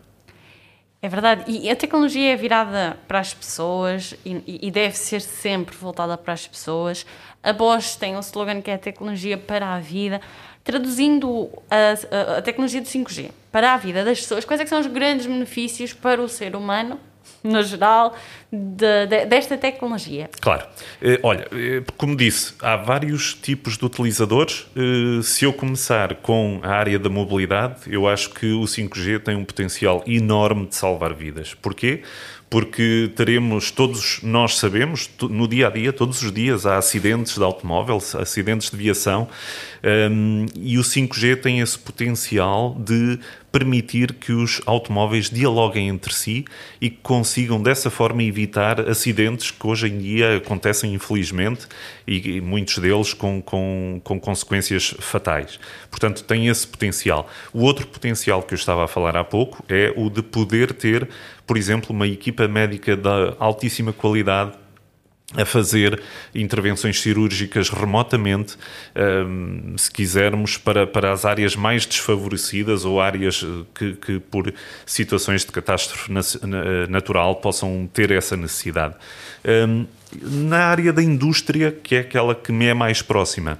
É 1.02 1.08
verdade, 1.08 1.44
e 1.46 1.70
a 1.70 1.76
tecnologia 1.76 2.32
é 2.32 2.36
virada 2.36 2.98
para 3.06 3.20
as 3.20 3.34
pessoas 3.34 4.14
e, 4.24 4.42
e, 4.66 4.70
deve 4.70 4.96
ser 4.96 5.20
sempre 5.20 5.76
voltada 5.76 6.16
para 6.16 6.32
as 6.32 6.46
pessoas. 6.46 7.04
A 7.42 7.52
Bosch 7.52 7.96
tem 7.96 8.16
um 8.16 8.20
slogan 8.20 8.62
que 8.62 8.70
é 8.70 8.74
a 8.74 8.78
tecnologia 8.78 9.36
para 9.36 9.74
a 9.74 9.78
vida, 9.78 10.20
traduzindo 10.64 11.50
a, 11.70 12.34
a, 12.34 12.38
a 12.38 12.42
tecnologia 12.42 12.80
do 12.80 12.88
5G 12.88 13.30
para 13.52 13.74
a 13.74 13.76
vida 13.76 14.04
das 14.04 14.20
pessoas. 14.20 14.44
Quais 14.44 14.60
é 14.60 14.66
são 14.66 14.80
os 14.80 14.86
grandes 14.86 15.26
benefícios 15.26 15.92
para 15.92 16.20
o 16.20 16.28
ser 16.28 16.56
humano 16.56 16.98
no 17.42 17.62
geral, 17.62 18.14
de, 18.52 19.06
de, 19.06 19.26
desta 19.26 19.56
tecnologia? 19.56 20.30
Claro. 20.40 20.66
Eh, 21.02 21.18
olha, 21.22 21.46
eh, 21.52 21.82
como 21.96 22.16
disse, 22.16 22.54
há 22.60 22.76
vários 22.76 23.34
tipos 23.34 23.76
de 23.76 23.84
utilizadores. 23.84 24.66
Eh, 24.76 25.22
se 25.22 25.44
eu 25.44 25.52
começar 25.52 26.14
com 26.16 26.60
a 26.62 26.70
área 26.70 26.98
da 26.98 27.08
mobilidade, 27.08 27.80
eu 27.86 28.06
acho 28.06 28.30
que 28.30 28.52
o 28.52 28.66
5G 28.66 29.20
tem 29.20 29.36
um 29.36 29.44
potencial 29.44 30.02
enorme 30.06 30.66
de 30.66 30.76
salvar 30.76 31.12
vidas. 31.14 31.54
Porquê? 31.54 32.02
porque 32.48 33.10
teremos, 33.16 33.70
todos 33.70 34.20
nós 34.22 34.56
sabemos, 34.56 35.10
no 35.20 35.48
dia 35.48 35.66
a 35.66 35.70
dia, 35.70 35.92
todos 35.92 36.22
os 36.22 36.32
dias 36.32 36.64
há 36.64 36.78
acidentes 36.78 37.36
de 37.36 37.42
automóvel, 37.42 37.96
acidentes 37.96 38.70
de 38.70 38.76
viação, 38.76 39.28
um, 40.10 40.46
e 40.54 40.78
o 40.78 40.82
5G 40.82 41.40
tem 41.40 41.60
esse 41.60 41.78
potencial 41.78 42.76
de 42.78 43.18
permitir 43.50 44.12
que 44.14 44.32
os 44.32 44.60
automóveis 44.66 45.28
dialoguem 45.28 45.88
entre 45.88 46.12
si 46.12 46.44
e 46.80 46.88
consigam 46.90 47.60
dessa 47.62 47.90
forma 47.90 48.22
evitar 48.22 48.45
acidentes 48.88 49.50
que 49.50 49.66
hoje 49.66 49.88
em 49.88 49.98
dia 49.98 50.36
acontecem 50.36 50.94
infelizmente 50.94 51.66
e, 52.06 52.40
muitos 52.40 52.78
deles 52.78 53.12
com, 53.12 53.42
com, 53.42 54.00
com 54.02 54.20
consequências 54.20 54.94
fatais. 54.98 55.58
Portanto, 55.90 56.24
tem 56.24 56.48
esse 56.48 56.66
potencial. 56.66 57.28
O 57.52 57.62
outro 57.62 57.86
potencial 57.86 58.42
que 58.42 58.54
eu 58.54 58.56
estava 58.56 58.84
a 58.84 58.88
falar 58.88 59.16
há 59.16 59.24
pouco 59.24 59.64
é 59.68 59.92
o 59.96 60.10
de 60.10 60.22
poder 60.22 60.72
ter, 60.72 61.08
por 61.46 61.56
exemplo, 61.56 61.94
uma 61.94 62.06
equipa 62.06 62.46
médica 62.48 62.96
de 62.96 63.08
altíssima 63.38 63.92
qualidade 63.92 64.52
a 65.34 65.44
fazer 65.44 66.00
intervenções 66.34 67.00
cirúrgicas 67.00 67.68
remotamente, 67.68 68.56
um, 68.94 69.76
se 69.76 69.90
quisermos, 69.90 70.56
para, 70.56 70.86
para 70.86 71.12
as 71.12 71.24
áreas 71.24 71.56
mais 71.56 71.84
desfavorecidas 71.84 72.84
ou 72.84 73.00
áreas 73.00 73.44
eh, 73.44 73.64
que, 73.74 73.92
que 73.94 74.20
por 74.20 74.54
situações 74.84 75.44
de 75.44 75.50
catástrofe 75.50 76.12
natural 76.88 77.36
possam 77.36 77.88
ter 77.92 78.12
essa 78.12 78.36
necessidade. 78.36 78.94
Um, 79.44 79.86
na 80.22 80.66
área 80.66 80.92
da 80.92 81.02
indústria, 81.02 81.72
que 81.72 81.96
é 81.96 82.00
aquela 82.00 82.34
que 82.34 82.52
me 82.52 82.66
é 82.66 82.74
mais 82.74 83.02
próxima, 83.02 83.58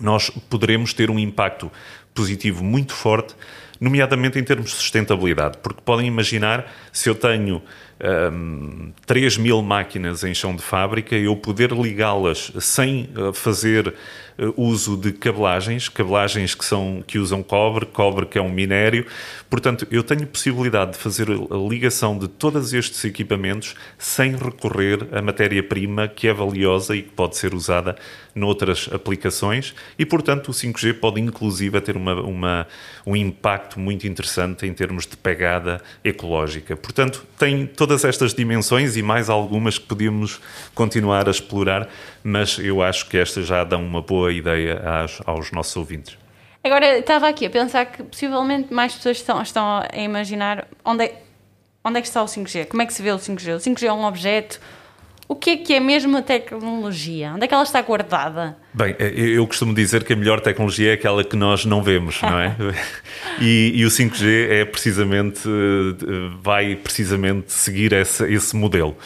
nós 0.00 0.30
poderemos 0.48 0.92
ter 0.92 1.10
um 1.10 1.18
impacto 1.18 1.70
positivo 2.14 2.62
muito 2.62 2.92
forte, 2.94 3.34
nomeadamente 3.80 4.38
em 4.38 4.44
termos 4.44 4.70
de 4.70 4.76
sustentabilidade, 4.76 5.58
porque 5.58 5.80
podem 5.84 6.06
imaginar 6.06 6.72
se 6.92 7.08
eu 7.08 7.14
tenho 7.14 7.60
um, 8.00 8.92
3 9.06 9.38
mil 9.38 9.62
máquinas 9.62 10.22
em 10.22 10.34
chão 10.34 10.54
de 10.54 10.62
fábrica, 10.62 11.16
eu 11.16 11.34
poder 11.36 11.72
ligá-las 11.72 12.52
sem 12.60 13.08
uh, 13.16 13.32
fazer 13.32 13.94
uh, 14.38 14.52
uso 14.56 14.96
de 14.96 15.12
cabelagens, 15.12 15.88
cabelagens 15.88 16.54
que, 16.54 16.64
são, 16.64 17.02
que 17.06 17.18
usam 17.18 17.42
cobre, 17.42 17.86
cobre 17.86 18.26
que 18.26 18.38
é 18.38 18.42
um 18.42 18.50
minério. 18.50 19.06
Portanto, 19.48 19.86
eu 19.90 20.02
tenho 20.02 20.26
possibilidade 20.26 20.92
de 20.92 20.98
fazer 20.98 21.28
a 21.30 21.68
ligação 21.68 22.18
de 22.18 22.28
todos 22.28 22.72
estes 22.74 23.04
equipamentos 23.04 23.74
sem 23.98 24.36
recorrer 24.36 25.06
a 25.12 25.22
matéria-prima 25.22 26.08
que 26.08 26.28
é 26.28 26.34
valiosa 26.34 26.94
e 26.94 27.02
que 27.02 27.10
pode 27.10 27.36
ser 27.36 27.54
usada 27.54 27.96
noutras 28.34 28.88
aplicações 28.92 29.74
e, 29.98 30.04
portanto, 30.04 30.48
o 30.48 30.52
5G 30.52 30.94
pode 30.94 31.20
inclusive 31.20 31.80
ter 31.80 31.96
uma, 31.96 32.20
uma, 32.20 32.66
um 33.06 33.16
impacto 33.16 33.80
muito 33.80 34.06
interessante 34.06 34.66
em 34.66 34.74
termos 34.74 35.06
de 35.06 35.16
pegada 35.16 35.80
ecológica. 36.04 36.76
Portanto, 36.76 37.24
tem 37.38 37.66
todas 37.86 38.04
estas 38.04 38.34
dimensões 38.34 38.96
e 38.96 39.02
mais 39.02 39.30
algumas 39.30 39.78
que 39.78 39.86
podíamos 39.86 40.40
continuar 40.74 41.28
a 41.28 41.30
explorar, 41.30 41.88
mas 42.24 42.58
eu 42.58 42.82
acho 42.82 43.08
que 43.08 43.16
estas 43.16 43.46
já 43.46 43.62
dão 43.62 43.80
uma 43.80 44.02
boa 44.02 44.32
ideia 44.32 44.82
aos, 44.84 45.22
aos 45.24 45.52
nossos 45.52 45.76
ouvintes. 45.76 46.18
Agora, 46.64 46.98
estava 46.98 47.28
aqui 47.28 47.46
a 47.46 47.50
pensar 47.50 47.86
que 47.86 48.02
possivelmente 48.02 48.74
mais 48.74 48.92
pessoas 48.92 49.18
estão, 49.18 49.40
estão 49.40 49.64
a 49.64 49.98
imaginar 49.98 50.66
onde 50.84 51.04
é, 51.04 51.22
onde 51.84 51.98
é 51.98 52.02
que 52.02 52.08
está 52.08 52.20
o 52.20 52.26
5G, 52.26 52.66
como 52.66 52.82
é 52.82 52.86
que 52.86 52.92
se 52.92 53.00
vê 53.00 53.12
o 53.12 53.18
5G. 53.18 53.54
O 53.54 53.58
5G 53.58 53.84
é 53.84 53.92
um 53.92 54.04
objeto, 54.04 54.60
o 55.28 55.34
que 55.34 55.50
é 55.50 55.56
que 55.56 55.74
é 55.74 55.80
mesmo 55.80 56.16
a 56.16 56.22
tecnologia? 56.22 57.32
Onde 57.34 57.44
é 57.44 57.48
que 57.48 57.54
ela 57.54 57.64
está 57.64 57.82
guardada? 57.82 58.56
Bem, 58.72 58.94
eh, 58.98 59.12
eu 59.16 59.44
costumo 59.46 59.74
dizer 59.74 60.04
que 60.04 60.12
a 60.12 60.16
melhor 60.16 60.40
tecnologia 60.40 60.90
é 60.90 60.92
aquela 60.94 61.24
que 61.24 61.34
nós 61.34 61.64
não 61.64 61.82
vemos, 61.82 62.22
não 62.22 62.38
é? 62.38 62.54
e, 63.40 63.72
e, 63.74 63.84
o 63.84 63.88
5G 63.88 64.50
é 64.50 64.64
precisamente, 64.64 65.40
eh, 65.48 66.30
vai 66.40 66.76
precisamente 66.76 67.52
seguir 67.52 67.92
esse, 67.92 68.24
esse 68.32 68.54
modelo. 68.54 68.96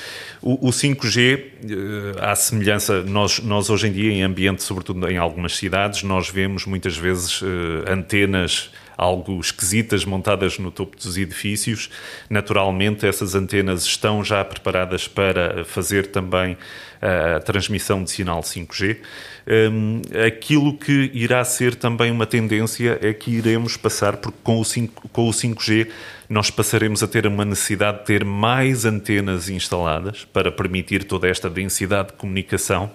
O, 0.42 0.68
o 0.68 0.70
5G, 0.70 1.38
eh, 1.38 2.20
à 2.20 2.34
semelhança, 2.36 3.02
nós, 3.02 3.38
nós 3.38 3.70
hoje 3.70 3.88
em 3.88 3.92
dia 3.92 4.12
em 4.12 4.22
ambiente, 4.22 4.62
sobretudo 4.62 5.08
em 5.08 5.16
algumas 5.16 5.56
cidades, 5.56 6.02
nós 6.02 6.28
vemos 6.28 6.66
muitas 6.66 6.98
vezes 6.98 7.42
antenas 7.88 8.70
algo 9.00 9.40
esquisitas 9.40 10.04
montadas 10.04 10.58
no 10.58 10.70
topo 10.70 10.94
dos 10.96 11.16
edifícios. 11.16 11.88
Naturalmente, 12.28 13.06
essas 13.06 13.34
antenas 13.34 13.84
estão 13.84 14.22
já 14.22 14.44
preparadas 14.44 15.08
para 15.08 15.64
fazer 15.64 16.08
também 16.08 16.58
a 17.00 17.40
transmissão 17.40 18.04
de 18.04 18.10
sinal 18.10 18.42
5G. 18.42 18.98
Um, 19.72 20.02
aquilo 20.26 20.76
que 20.76 21.10
irá 21.14 21.42
ser 21.44 21.74
também 21.74 22.10
uma 22.10 22.26
tendência 22.26 22.98
é 23.00 23.14
que 23.14 23.30
iremos 23.30 23.76
passar, 23.76 24.18
porque 24.18 24.38
com 24.44 24.60
o, 24.60 24.64
5, 24.64 25.08
com 25.08 25.28
o 25.28 25.32
5G 25.32 25.88
nós 26.28 26.50
passaremos 26.50 27.02
a 27.02 27.08
ter 27.08 27.26
uma 27.26 27.44
necessidade 27.44 28.00
de 28.00 28.04
ter 28.04 28.24
mais 28.24 28.84
antenas 28.84 29.48
instaladas 29.48 30.26
para 30.26 30.52
permitir 30.52 31.04
toda 31.04 31.26
esta 31.26 31.48
densidade 31.48 32.08
de 32.08 32.14
comunicação 32.14 32.90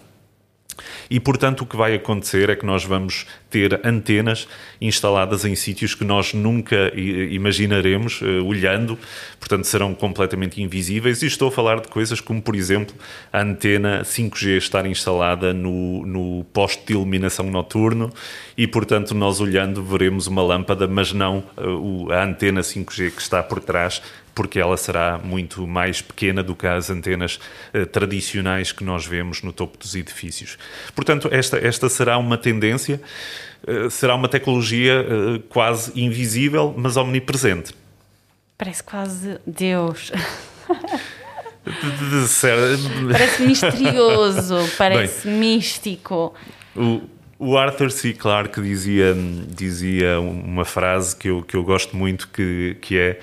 e, 1.10 1.20
portanto, 1.20 1.62
o 1.62 1.66
que 1.66 1.76
vai 1.76 1.96
acontecer 1.96 2.50
é 2.50 2.56
que 2.56 2.66
nós 2.66 2.84
vamos 2.84 3.26
ter 3.50 3.80
antenas 3.86 4.48
instaladas 4.82 5.46
em 5.46 5.56
sítios 5.56 5.96
que 5.96 6.04
nós 6.04 6.34
nunca 6.34 6.92
imaginaremos 6.96 8.22
uh, 8.22 8.44
olhando, 8.46 8.98
portanto, 9.40 9.66
serão 9.66 9.94
completamente 9.94 10.62
invisíveis. 10.62 11.22
E 11.22 11.28
estou 11.28 11.48
a 11.48 11.52
falar 11.52 11.80
de 11.80 11.88
coisas 11.88 12.20
como, 12.20 12.42
por 12.42 12.56
exemplo, 12.56 12.96
a 13.32 13.42
antena 13.42 14.02
5G 14.04 14.58
estar 14.58 14.86
instalada 14.86 15.54
no, 15.54 16.06
no 16.06 16.44
poste 16.46 16.86
de 16.86 16.94
iluminação 16.94 17.50
noturno 17.50 18.12
e, 18.58 18.68
portanto, 18.68 19.16
nós 19.16 19.40
olhando 19.40 19.84
veremos 19.84 20.28
uma 20.28 20.44
lâmpada, 20.44 20.88
mas 20.88 21.14
não 21.14 21.44
uh, 21.58 22.12
a 22.12 22.24
antena 22.24 22.62
5G 22.62 23.12
que 23.12 23.22
está 23.22 23.42
por 23.42 23.60
trás 23.60 24.02
porque 24.36 24.60
ela 24.60 24.76
será 24.76 25.18
muito 25.18 25.66
mais 25.66 26.02
pequena 26.02 26.44
do 26.44 26.54
que 26.56 26.68
as 26.68 26.90
antenas 26.90 27.40
uh, 27.74 27.86
tradicionais 27.86 28.74
que 28.74 28.84
nós 28.84 29.06
vemos 29.06 29.42
no 29.42 29.54
topo 29.54 29.78
dos 29.78 29.96
edifícios. 29.96 30.58
Portanto, 30.94 31.30
esta, 31.32 31.58
esta 31.58 31.88
será 31.88 32.18
uma 32.18 32.38
tendência, 32.38 33.02
uh, 33.66 33.90
será 33.90 34.14
uma 34.14 34.28
tecnologia 34.28 35.02
uh, 35.02 35.40
quase 35.48 35.98
invisível, 36.00 36.76
mas 36.78 36.98
omnipresente. 36.98 37.74
Parece 38.58 38.84
quase 38.84 39.40
Deus. 39.48 40.12
parece 43.12 43.44
misterioso, 43.44 44.56
parece 44.78 45.28
Bem, 45.28 45.38
místico. 45.38 46.34
O, 46.76 47.02
o 47.40 47.58
Arthur 47.58 47.92
C. 47.92 48.14
Clarke 48.14 48.62
dizia, 48.62 49.16
dizia 49.50 50.20
uma 50.20 50.64
frase 50.64 51.16
que 51.16 51.30
eu, 51.30 51.42
que 51.42 51.56
eu 51.56 51.64
gosto 51.64 51.96
muito, 51.96 52.28
que, 52.30 52.78
que 52.82 52.98
é 52.98 53.20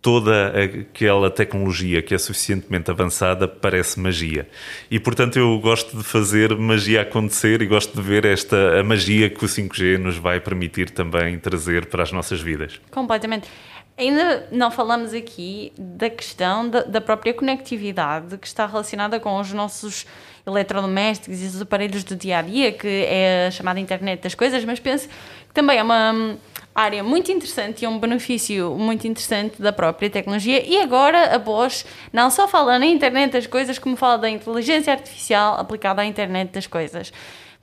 toda 0.00 0.52
aquela 0.62 1.30
tecnologia 1.30 2.00
que 2.00 2.14
é 2.14 2.18
suficientemente 2.18 2.90
avançada 2.90 3.48
parece 3.48 3.98
magia. 3.98 4.48
E 4.90 4.98
portanto 5.00 5.38
eu 5.38 5.58
gosto 5.58 5.96
de 5.96 6.04
fazer 6.04 6.56
magia 6.56 7.02
acontecer 7.02 7.60
e 7.62 7.66
gosto 7.66 7.94
de 7.94 8.02
ver 8.02 8.24
esta 8.24 8.78
a 8.78 8.84
magia 8.84 9.28
que 9.28 9.44
o 9.44 9.48
5G 9.48 9.98
nos 9.98 10.16
vai 10.16 10.40
permitir 10.40 10.90
também 10.90 11.38
trazer 11.38 11.86
para 11.86 12.02
as 12.02 12.12
nossas 12.12 12.40
vidas. 12.40 12.80
Completamente. 12.90 13.48
Ainda 13.96 14.46
não 14.52 14.70
falamos 14.70 15.12
aqui 15.12 15.72
da 15.76 16.08
questão 16.08 16.70
da, 16.70 16.82
da 16.82 17.00
própria 17.00 17.34
conectividade 17.34 18.38
que 18.38 18.46
está 18.46 18.64
relacionada 18.64 19.18
com 19.18 19.40
os 19.40 19.52
nossos 19.52 20.06
eletrodomésticos 20.46 21.42
e 21.42 21.46
os 21.46 21.60
aparelhos 21.60 22.04
do 22.04 22.14
dia 22.14 22.38
a 22.38 22.42
dia, 22.42 22.70
que 22.70 22.86
é 22.86 23.48
a 23.48 23.50
chamada 23.50 23.80
internet 23.80 24.22
das 24.22 24.36
coisas, 24.36 24.64
mas 24.64 24.78
penso 24.78 25.08
que 25.08 25.52
também 25.52 25.78
é 25.78 25.82
uma 25.82 26.38
área 26.80 27.02
muito 27.02 27.32
interessante 27.32 27.84
e 27.84 27.88
um 27.88 27.98
benefício 27.98 28.76
muito 28.78 29.06
interessante 29.06 29.60
da 29.60 29.72
própria 29.72 30.08
tecnologia. 30.08 30.64
E 30.64 30.80
agora 30.80 31.34
a 31.34 31.38
Bosch 31.38 31.84
não 32.12 32.30
só 32.30 32.46
fala 32.46 32.78
na 32.78 32.86
internet 32.86 33.32
das 33.32 33.46
coisas, 33.46 33.78
como 33.78 33.96
fala 33.96 34.18
da 34.18 34.30
inteligência 34.30 34.92
artificial 34.92 35.58
aplicada 35.58 36.02
à 36.02 36.04
internet 36.04 36.52
das 36.52 36.66
coisas. 36.66 37.12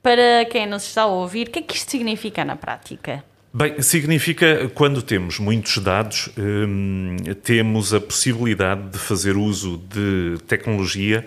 Para 0.03 0.45
quem 0.45 0.67
nos 0.67 0.83
está 0.83 1.03
a 1.03 1.07
ouvir, 1.07 1.47
o 1.47 1.51
que 1.51 1.59
é 1.59 1.61
que 1.61 1.75
isto 1.75 1.89
significa 1.89 2.43
na 2.43 2.55
prática? 2.55 3.23
Bem, 3.53 3.81
significa 3.81 4.69
quando 4.75 5.01
temos 5.01 5.39
muitos 5.39 5.77
dados, 5.77 6.29
hum, 6.37 7.15
temos 7.41 7.93
a 7.93 8.01
possibilidade 8.01 8.89
de 8.89 8.97
fazer 8.97 9.37
uso 9.37 9.77
de 9.77 10.35
tecnologia 10.45 11.23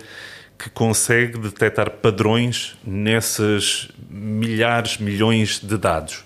que 0.58 0.68
consegue 0.68 1.38
detectar 1.38 1.90
padrões 1.90 2.76
nessas 2.84 3.88
milhares, 4.10 4.98
milhões 4.98 5.58
de 5.58 5.78
dados. 5.78 6.24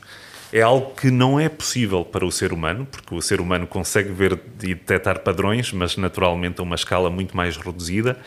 É 0.52 0.61
algo 0.61 0.94
que 0.94 1.11
não 1.11 1.40
é 1.40 1.49
possível 1.49 2.04
para 2.04 2.26
o 2.26 2.30
ser 2.30 2.52
humano, 2.52 2.87
porque 2.90 3.14
o 3.14 3.23
ser 3.23 3.40
humano 3.40 3.66
consegue 3.66 4.11
ver 4.12 4.38
e 4.62 4.75
detectar 4.75 5.21
padrões, 5.21 5.73
mas 5.73 5.97
naturalmente 5.97 6.61
a 6.61 6.62
uma 6.62 6.76
escala 6.76 7.09
muito 7.09 7.35
mais 7.37 7.56
reduzida. 7.56 8.18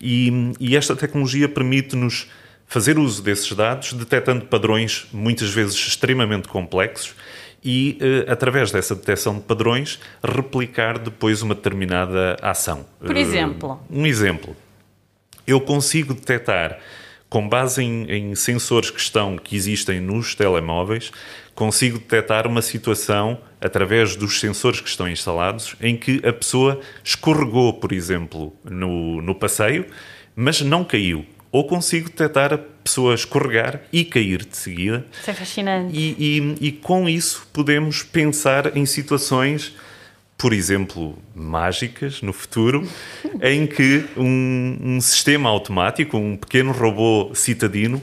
E, 0.00 0.52
e 0.58 0.76
esta 0.76 0.96
tecnologia 0.96 1.48
permite-nos 1.48 2.28
fazer 2.66 2.98
uso 2.98 3.22
desses 3.22 3.50
dados, 3.52 3.92
detectando 3.92 4.44
padrões 4.44 5.06
muitas 5.12 5.50
vezes 5.50 5.74
extremamente 5.74 6.48
complexos 6.48 7.14
e, 7.64 7.98
uh, 8.00 8.30
através 8.30 8.70
dessa 8.70 8.94
detecção 8.94 9.34
de 9.36 9.40
padrões, 9.40 9.98
replicar 10.22 10.98
depois 10.98 11.42
uma 11.42 11.54
determinada 11.54 12.36
ação. 12.42 12.86
Por 13.00 13.16
exemplo? 13.16 13.80
Uh, 13.88 14.00
um 14.00 14.06
exemplo. 14.06 14.56
Eu 15.46 15.60
consigo 15.60 16.12
detectar, 16.12 16.78
com 17.28 17.48
base 17.48 17.82
em, 17.82 18.04
em, 18.10 18.34
sensores 18.34 18.90
que 18.90 19.00
estão, 19.00 19.36
que 19.36 19.56
existem 19.56 20.00
nos 20.00 20.34
telemóveis, 20.34 21.10
consigo 21.58 21.98
detectar 21.98 22.46
uma 22.46 22.62
situação 22.62 23.36
através 23.60 24.14
dos 24.14 24.38
sensores 24.38 24.80
que 24.80 24.88
estão 24.88 25.08
instalados 25.08 25.74
em 25.80 25.96
que 25.96 26.24
a 26.24 26.32
pessoa 26.32 26.80
escorregou, 27.02 27.72
por 27.72 27.90
exemplo, 27.90 28.54
no, 28.62 29.20
no 29.20 29.34
passeio, 29.34 29.84
mas 30.36 30.60
não 30.60 30.84
caiu 30.84 31.26
ou 31.50 31.66
consigo 31.66 32.10
detectar 32.10 32.54
a 32.54 32.58
pessoa 32.58 33.12
escorregar 33.12 33.80
e 33.92 34.04
cair 34.04 34.44
de 34.44 34.56
seguida. 34.56 35.04
Isso 35.20 35.30
é 35.32 35.34
fascinante. 35.34 35.98
E, 35.98 36.14
e, 36.60 36.68
e, 36.68 36.72
com 36.72 37.08
isso 37.08 37.48
podemos 37.52 38.04
pensar 38.04 38.76
em 38.76 38.86
situações, 38.86 39.74
por 40.36 40.52
exemplo, 40.52 41.18
mágicas 41.34 42.22
no 42.22 42.32
futuro, 42.32 42.86
em 43.42 43.66
que 43.66 44.04
um, 44.16 44.78
um 44.80 45.00
sistema 45.00 45.48
automático, 45.48 46.16
um 46.16 46.36
pequeno 46.36 46.70
robô 46.70 47.34
citadino, 47.34 48.00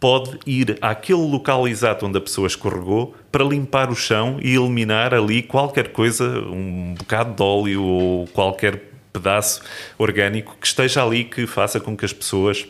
pode 0.00 0.38
ir 0.46 0.78
àquele 0.80 1.20
local 1.20 1.66
exato 1.66 2.06
onde 2.06 2.18
a 2.18 2.20
pessoa 2.20 2.46
escorregou 2.46 3.14
para 3.32 3.44
limpar 3.44 3.90
o 3.90 3.96
chão 3.96 4.38
e 4.40 4.54
eliminar 4.54 5.12
ali 5.12 5.42
qualquer 5.42 5.88
coisa, 5.88 6.24
um 6.40 6.94
bocado 6.96 7.34
de 7.34 7.42
óleo 7.42 7.82
ou 7.82 8.26
qualquer 8.28 8.82
pedaço 9.12 9.62
orgânico 9.98 10.56
que 10.60 10.66
esteja 10.66 11.04
ali 11.04 11.24
que 11.24 11.46
faça 11.46 11.80
com 11.80 11.96
que 11.96 12.04
as 12.04 12.12
pessoas 12.12 12.66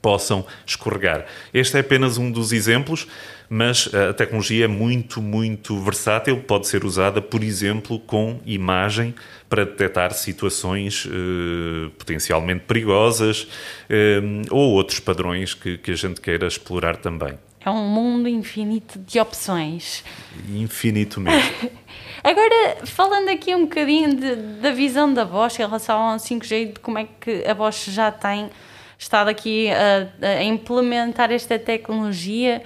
possam 0.00 0.44
escorregar. 0.66 1.26
Este 1.52 1.76
é 1.76 1.80
apenas 1.80 2.18
um 2.18 2.30
dos 2.30 2.52
exemplos, 2.52 3.06
mas 3.48 3.88
a 3.94 4.12
tecnologia 4.12 4.66
é 4.66 4.68
muito, 4.68 5.22
muito 5.22 5.78
versátil. 5.80 6.38
Pode 6.40 6.66
ser 6.66 6.84
usada, 6.84 7.20
por 7.22 7.42
exemplo, 7.42 7.98
com 7.98 8.40
imagem 8.44 9.14
para 9.48 9.64
detectar 9.64 10.12
situações 10.12 11.06
eh, 11.06 11.90
potencialmente 11.98 12.64
perigosas 12.66 13.48
eh, 13.88 14.20
ou 14.50 14.72
outros 14.72 15.00
padrões 15.00 15.54
que, 15.54 15.78
que 15.78 15.90
a 15.90 15.96
gente 15.96 16.20
queira 16.20 16.46
explorar 16.46 16.96
também. 16.96 17.38
É 17.64 17.70
um 17.70 17.88
mundo 17.88 18.28
infinito 18.28 18.98
de 18.98 19.18
opções. 19.18 20.04
Infinito 20.48 21.20
mesmo. 21.20 21.50
Agora, 22.22 22.84
falando 22.84 23.28
aqui 23.30 23.54
um 23.54 23.62
bocadinho 23.62 24.14
de, 24.14 24.36
da 24.60 24.70
visão 24.70 25.12
da 25.12 25.24
Bosch 25.24 25.58
em 25.58 25.66
relação 25.66 25.98
ao 25.98 26.16
5G, 26.16 26.74
de 26.74 26.80
como 26.80 26.98
é 26.98 27.08
que 27.20 27.44
a 27.46 27.54
Bosch 27.54 27.90
já 27.90 28.10
tem 28.10 28.50
estado 28.98 29.28
aqui 29.28 29.70
a, 29.70 30.08
a 30.26 30.42
implementar 30.42 31.30
esta 31.30 31.58
tecnologia. 31.58 32.62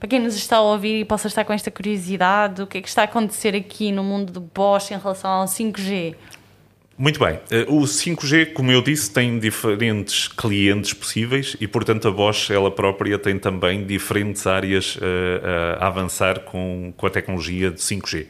Para 0.00 0.08
quem 0.08 0.18
nos 0.18 0.34
está 0.34 0.56
a 0.56 0.62
ouvir 0.62 1.00
e 1.00 1.04
possa 1.04 1.28
estar 1.28 1.44
com 1.44 1.52
esta 1.52 1.70
curiosidade, 1.70 2.62
o 2.62 2.66
que 2.66 2.78
é 2.78 2.82
que 2.82 2.88
está 2.88 3.02
a 3.02 3.04
acontecer 3.04 3.54
aqui 3.54 3.92
no 3.92 4.02
mundo 4.02 4.32
do 4.32 4.40
Bosch 4.40 4.90
em 4.90 4.98
relação 4.98 5.30
ao 5.30 5.44
5G? 5.44 6.16
Muito 6.96 7.18
bem. 7.18 7.40
Eh, 7.50 7.66
o 7.68 7.80
5G, 7.80 8.52
como 8.52 8.70
eu 8.70 8.80
disse, 8.80 9.12
tem 9.12 9.36
diferentes 9.40 10.28
clientes 10.28 10.92
possíveis 10.92 11.56
e, 11.60 11.66
portanto, 11.66 12.06
a 12.06 12.10
Bosch, 12.12 12.50
ela 12.50 12.70
própria, 12.70 13.18
tem 13.18 13.36
também 13.36 13.84
diferentes 13.84 14.46
áreas 14.46 14.96
eh, 15.02 15.76
a 15.80 15.88
avançar 15.88 16.40
com, 16.40 16.94
com 16.96 17.04
a 17.04 17.10
tecnologia 17.10 17.68
de 17.72 17.80
5G. 17.80 18.26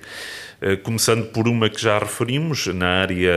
Eh, 0.63 0.77
começando 0.77 1.27
por 1.27 1.47
uma 1.47 1.69
que 1.69 1.81
já 1.83 1.99
referimos, 1.99 2.67
na 2.69 3.03
área 3.03 3.33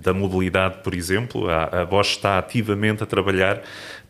da 0.00 0.14
mobilidade, 0.14 0.78
por 0.82 0.94
exemplo, 0.94 1.46
a 1.50 1.84
Bosch 1.84 2.12
está 2.12 2.38
ativamente 2.38 3.02
a 3.02 3.06
trabalhar 3.06 3.62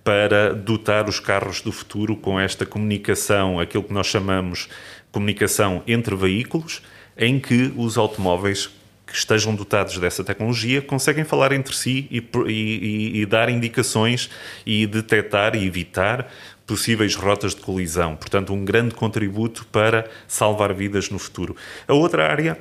para 0.05 0.55
dotar 0.55 1.09
os 1.09 1.19
carros 1.19 1.63
do 1.63 1.73
futuro 1.73 2.15
com 2.15 2.39
esta 2.39 2.65
comunicação, 2.65 3.59
aquilo 3.59 3.83
que 3.83 3.93
nós 3.93 4.07
chamamos 4.07 4.69
comunicação 5.11 5.83
entre 5.85 6.15
veículos, 6.15 6.81
em 7.19 7.41
que 7.41 7.73
os 7.77 7.99
automóveis 7.99 8.71
que 9.15 9.19
estejam 9.19 9.55
dotados 9.55 9.97
dessa 9.97 10.25
tecnologia 10.25 10.83
conseguem 10.83 11.23
falar 11.23 11.53
entre 11.53 11.73
si 11.77 12.09
e, 12.11 12.19
e, 12.49 13.21
e, 13.21 13.27
dar 13.27 13.49
indicações 13.49 14.29
e 14.67 14.89
detectar 14.89 15.55
e 15.55 15.65
evitar 15.65 16.29
possíveis 16.67 17.15
rotas 17.15 17.55
de 17.55 17.61
colisão. 17.61 18.17
Portanto, 18.17 18.53
um 18.53 18.65
grande 18.65 18.93
contributo 18.93 19.65
para 19.71 20.11
salvar 20.27 20.75
vidas 20.75 21.11
no 21.11 21.19
futuro. 21.21 21.55
A 21.87 21.95
outra 21.95 22.29
área 22.29 22.59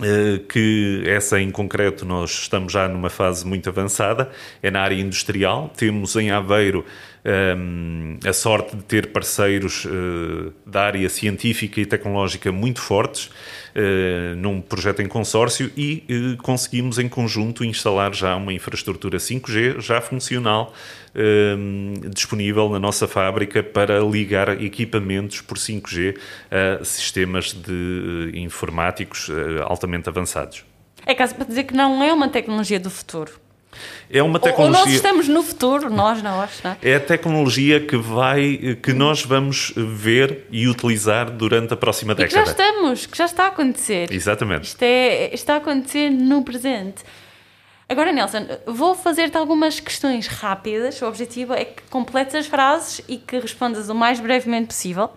eh, 0.00 0.42
que 0.48 1.02
essa 1.06 1.40
em 1.40 1.50
concreto 1.50 2.04
nós 2.04 2.30
estamos 2.30 2.72
já 2.72 2.86
numa 2.86 3.10
fase 3.10 3.44
muito 3.44 3.68
avançada, 3.68 4.30
é 4.62 4.70
na 4.70 4.80
área 4.80 4.94
industrial. 4.94 5.72
Temos 5.76 6.14
em 6.14 6.30
Aveiro 6.30 6.84
um, 7.24 8.18
a 8.26 8.32
sorte 8.32 8.76
de 8.76 8.82
ter 8.82 9.06
parceiros 9.08 9.86
uh, 9.86 10.52
da 10.66 10.82
área 10.82 11.08
científica 11.08 11.80
e 11.80 11.86
tecnológica 11.86 12.52
muito 12.52 12.80
fortes 12.80 13.26
uh, 13.26 14.36
num 14.36 14.60
projeto 14.60 15.00
em 15.00 15.06
consórcio 15.06 15.70
e 15.76 16.04
uh, 16.36 16.42
conseguimos 16.42 16.98
em 16.98 17.08
conjunto 17.08 17.64
instalar 17.64 18.14
já 18.14 18.36
uma 18.36 18.52
infraestrutura 18.52 19.18
5G 19.18 19.80
já 19.80 20.00
funcional 20.00 20.72
disponível 22.12 22.68
na 22.68 22.80
nossa 22.80 23.06
fábrica 23.06 23.62
para 23.62 24.00
ligar 24.00 24.60
equipamentos 24.60 25.40
por 25.40 25.56
5G 25.56 26.18
a 26.50 26.84
sistemas 26.84 27.52
de 27.52 28.32
informáticos 28.34 29.30
altamente 29.64 30.08
avançados. 30.08 30.64
É 31.06 31.14
caso 31.14 31.36
para 31.36 31.44
dizer 31.44 31.64
que 31.64 31.74
não 31.74 32.02
é 32.02 32.12
uma 32.12 32.28
tecnologia 32.28 32.80
do 32.80 32.90
futuro. 32.90 33.43
É 34.10 34.22
uma 34.22 34.38
tecnologia. 34.38 34.80
Ou 34.80 34.86
nós 34.86 34.94
estamos 34.94 35.28
no 35.28 35.42
futuro, 35.42 35.90
nós 35.90 36.22
não 36.22 36.42
é? 36.42 36.48
É 36.82 36.96
a 36.96 37.00
tecnologia 37.00 37.80
que 37.80 37.96
vai, 37.96 38.76
que 38.82 38.92
nós 38.92 39.24
vamos 39.24 39.72
ver 39.76 40.46
e 40.50 40.68
utilizar 40.68 41.30
durante 41.30 41.74
a 41.74 41.76
próxima 41.76 42.12
e 42.12 42.16
década. 42.16 42.40
Que 42.40 42.46
já 42.46 42.50
estamos, 42.52 43.06
que 43.06 43.16
já 43.16 43.24
está 43.24 43.44
a 43.44 43.48
acontecer. 43.48 44.12
Exatamente. 44.12 44.64
Isto 44.64 44.82
é, 44.82 45.34
está 45.34 45.54
a 45.54 45.56
acontecer 45.58 46.10
no 46.10 46.42
presente. 46.42 47.02
Agora, 47.88 48.12
Nelson, 48.12 48.46
vou 48.66 48.94
fazer-te 48.94 49.36
algumas 49.36 49.78
questões 49.78 50.26
rápidas. 50.26 51.00
O 51.02 51.06
objetivo 51.06 51.52
é 51.52 51.64
que 51.66 51.82
completes 51.90 52.34
as 52.34 52.46
frases 52.46 53.02
e 53.06 53.18
que 53.18 53.38
respondas 53.38 53.88
o 53.88 53.94
mais 53.94 54.20
brevemente 54.20 54.68
possível. 54.68 55.10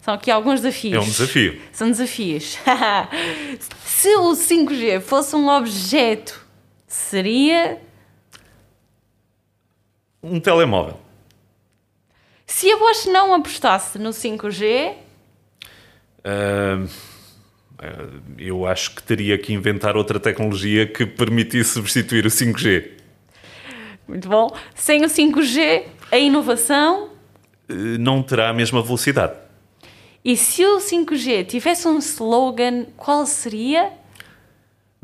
São 0.00 0.14
aqui 0.14 0.30
alguns 0.30 0.60
desafios. 0.60 0.94
É 0.94 1.00
um 1.00 1.10
desafio. 1.10 1.60
São 1.72 1.90
desafios. 1.90 2.56
Se 3.84 4.08
o 4.16 4.30
5G 4.32 5.00
fosse 5.00 5.34
um 5.34 5.48
objeto, 5.48 6.46
seria 6.86 7.78
um 10.30 10.40
telemóvel. 10.40 10.98
Se 12.46 12.70
a 12.70 12.76
Bosch 12.76 13.06
não 13.06 13.34
apostasse 13.34 13.98
no 13.98 14.10
5G. 14.10 14.94
Uh, 16.24 16.88
eu 18.38 18.66
acho 18.66 18.94
que 18.94 19.02
teria 19.02 19.36
que 19.36 19.52
inventar 19.52 19.96
outra 19.96 20.18
tecnologia 20.18 20.86
que 20.86 21.04
permitisse 21.04 21.70
substituir 21.70 22.24
o 22.24 22.30
5G. 22.30 22.90
Muito 24.08 24.28
bom. 24.28 24.54
Sem 24.74 25.04
o 25.04 25.08
5G, 25.08 25.84
a 26.10 26.18
inovação. 26.18 27.10
Uh, 27.68 27.98
não 27.98 28.22
terá 28.22 28.48
a 28.48 28.52
mesma 28.52 28.82
velocidade. 28.82 29.34
E 30.24 30.36
se 30.36 30.64
o 30.64 30.78
5G 30.78 31.46
tivesse 31.46 31.86
um 31.86 31.98
slogan, 31.98 32.86
qual 32.96 33.26
seria? 33.26 33.92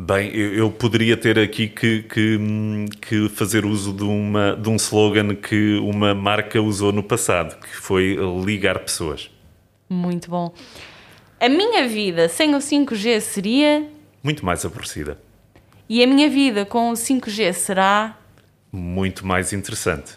Bem, 0.04 0.34
eu, 0.34 0.54
eu, 0.54 0.70
poderia 0.70 1.16
ter 1.16 1.38
aqui 1.38 1.68
que, 1.68 2.02
que, 2.02 2.38
que, 3.00 3.28
fazer 3.28 3.64
uso 3.64 3.92
de, 3.92 4.02
uma, 4.02 4.56
de 4.56 4.68
um 4.68 4.74
slogan 4.74 5.32
que 5.32 5.76
uma 5.76 6.12
marca 6.12 6.60
usou 6.60 6.90
no 6.90 7.04
passado, 7.04 7.56
que 7.60 7.76
foi 7.76 8.18
ligar 8.44 8.80
pessoas. 8.80 9.30
Muito 9.88 10.28
bom. 10.28 10.52
A 11.38 11.48
minha 11.48 11.86
vida 11.86 12.28
sem 12.28 12.52
o 12.56 12.58
5G 12.58 13.20
seria. 13.20 13.88
Muito 14.24 14.44
mais 14.44 14.64
aborrecida. 14.64 15.18
E 15.88 16.02
a 16.02 16.06
minha 16.08 16.28
vida 16.28 16.64
com 16.64 16.90
o 16.90 16.94
5G 16.94 17.52
será. 17.52 18.16
Muito 18.72 19.24
mais 19.24 19.52
interessante. 19.52 20.14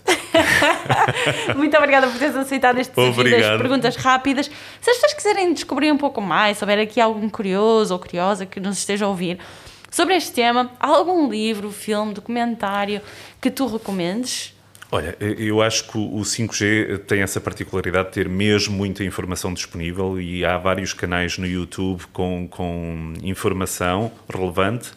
Muito 1.56 1.78
obrigada 1.78 2.08
por 2.08 2.18
teres 2.18 2.36
aceitado 2.36 2.80
este 2.80 2.92
desafio 2.96 3.40
das 3.40 3.62
perguntas 3.62 3.96
rápidas. 3.98 4.48
Se 4.82 4.90
as 4.90 4.98
pessoas 4.98 5.14
quiserem 5.14 5.54
descobrir 5.54 5.92
um 5.92 5.98
pouco 5.98 6.22
mais, 6.22 6.58
se 6.58 6.64
houver 6.64 6.80
aqui 6.80 7.00
algum 7.00 7.30
curioso 7.30 7.94
ou 7.94 8.00
curiosa 8.00 8.48
que 8.48 8.60
nos 8.60 8.80
esteja 8.80 9.06
a 9.06 9.10
ouvir 9.10 9.38
sobre 9.96 10.14
este 10.14 10.34
tema, 10.34 10.70
há 10.78 10.88
algum 10.88 11.30
livro, 11.30 11.72
filme, 11.72 12.14
documentário 12.14 13.02
que 13.40 13.50
tu 13.50 13.66
recomendes? 13.66 14.54
Olha, 14.92 15.16
eu 15.22 15.62
acho 15.62 15.90
que 15.90 15.98
o 15.98 16.20
5G 16.20 17.06
tem 17.06 17.22
essa 17.22 17.40
particularidade 17.40 18.10
de 18.10 18.14
ter 18.16 18.28
mesmo 18.28 18.76
muita 18.76 19.06
informação 19.06 19.54
disponível 19.54 20.20
e 20.20 20.44
há 20.44 20.58
vários 20.58 20.92
canais 20.92 21.38
no 21.38 21.48
YouTube 21.48 22.08
com, 22.12 22.46
com 22.46 23.14
informação 23.24 24.12
relevante. 24.28 24.92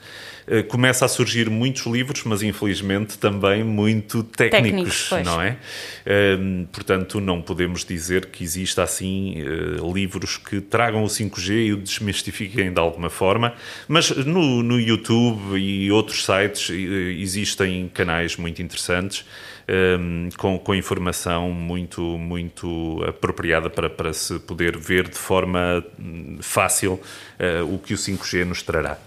Eh, 0.50 0.62
começa 0.62 1.04
a 1.04 1.08
surgir 1.08 1.50
muitos 1.50 1.84
livros, 1.84 2.24
mas 2.24 2.42
infelizmente 2.42 3.18
também 3.18 3.62
muito 3.62 4.22
técnicos, 4.22 5.10
técnicos 5.10 5.26
não 5.26 5.42
é? 5.42 5.58
Ehm, 6.06 6.64
portanto, 6.72 7.20
não 7.20 7.42
podemos 7.42 7.84
dizer 7.84 8.26
que 8.26 8.44
exista 8.44 8.82
assim 8.82 9.34
eh, 9.36 9.92
livros 9.92 10.38
que 10.38 10.60
tragam 10.60 11.04
o 11.04 11.06
5G 11.06 11.66
e 11.66 11.72
o 11.74 11.76
desmistifiquem 11.76 12.72
de 12.72 12.80
alguma 12.80 13.10
forma, 13.10 13.52
mas 13.86 14.10
no, 14.10 14.62
no 14.62 14.80
YouTube 14.80 15.58
e 15.58 15.90
outros 15.92 16.24
sites 16.24 16.70
eh, 16.70 16.74
existem 17.20 17.90
canais 17.92 18.36
muito 18.36 18.62
interessantes 18.62 19.26
um, 19.68 19.72
ehm, 19.72 20.28
com, 20.38 20.58
com 20.58 20.74
informação 20.74 21.50
muito, 21.50 22.00
muito 22.00 23.04
apropriada 23.06 23.68
para, 23.68 23.90
para 23.90 24.14
se 24.14 24.38
poder 24.38 24.78
ver 24.78 25.08
de 25.08 25.18
forma 25.18 25.84
hum, 26.00 26.38
fácil 26.40 26.92
uh, 26.92 27.74
o 27.74 27.78
que 27.78 27.92
o 27.92 27.96
5G 27.98 28.44
nos 28.44 28.62
trará. 28.62 28.98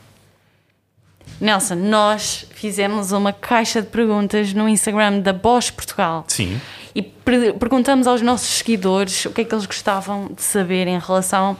Nelson, 1.42 1.76
nós 1.76 2.46
fizemos 2.52 3.12
uma 3.12 3.34
caixa 3.34 3.82
de 3.82 3.88
perguntas 3.88 4.54
no 4.54 4.70
Instagram 4.70 5.20
da 5.20 5.34
Bosch 5.34 5.72
Portugal. 5.72 6.24
Sim. 6.28 6.62
E 6.94 7.02
perguntamos 7.02 8.06
aos 8.06 8.22
nossos 8.22 8.50
seguidores 8.50 9.26
o 9.26 9.32
que 9.32 9.42
é 9.42 9.44
que 9.44 9.56
eles 9.56 9.66
gostavam 9.66 10.30
de 10.36 10.44
saber 10.44 10.88
em 10.88 11.00
relação 11.00 11.58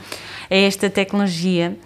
a 0.48 0.54
esta 0.54 0.88
tecnologia. 0.88 1.76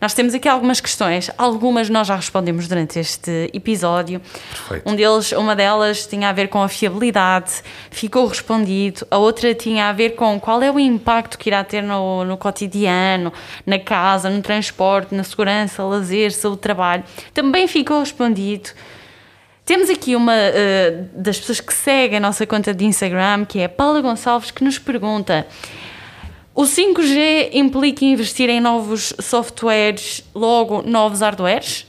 Nós 0.00 0.12
temos 0.12 0.34
aqui 0.34 0.48
algumas 0.48 0.80
questões, 0.80 1.30
algumas 1.38 1.88
nós 1.88 2.06
já 2.06 2.16
respondemos 2.16 2.68
durante 2.68 2.98
este 2.98 3.50
episódio. 3.52 4.20
Perfeito. 4.50 4.90
Um 4.90 4.94
deles, 4.94 5.32
uma 5.32 5.56
delas 5.56 6.06
tinha 6.06 6.28
a 6.28 6.32
ver 6.32 6.48
com 6.48 6.62
a 6.62 6.68
fiabilidade, 6.68 7.62
ficou 7.90 8.26
respondido. 8.26 9.06
A 9.10 9.16
outra 9.16 9.54
tinha 9.54 9.88
a 9.88 9.92
ver 9.92 10.10
com 10.10 10.38
qual 10.38 10.62
é 10.62 10.70
o 10.70 10.78
impacto 10.78 11.38
que 11.38 11.48
irá 11.48 11.64
ter 11.64 11.82
no, 11.82 12.24
no 12.24 12.36
cotidiano, 12.36 13.32
na 13.64 13.78
casa, 13.78 14.28
no 14.28 14.42
transporte, 14.42 15.14
na 15.14 15.24
segurança, 15.24 15.82
lazer, 15.82 16.32
saúde, 16.32 16.58
trabalho. 16.58 17.02
Também 17.32 17.66
ficou 17.66 18.00
respondido. 18.00 18.70
Temos 19.64 19.90
aqui 19.90 20.14
uma 20.14 20.32
uh, 20.32 21.08
das 21.12 21.40
pessoas 21.40 21.60
que 21.60 21.74
segue 21.74 22.14
a 22.14 22.20
nossa 22.20 22.46
conta 22.46 22.72
de 22.72 22.84
Instagram, 22.84 23.44
que 23.44 23.58
é 23.58 23.64
a 23.64 23.68
Paula 23.68 24.00
Gonçalves, 24.00 24.52
que 24.52 24.62
nos 24.62 24.78
pergunta 24.78 25.44
o 26.56 26.62
5G 26.62 27.50
implica 27.52 28.02
investir 28.02 28.48
em 28.48 28.62
novos 28.62 29.12
softwares, 29.20 30.24
logo 30.34 30.80
novos 30.80 31.20
hardwares? 31.20 31.86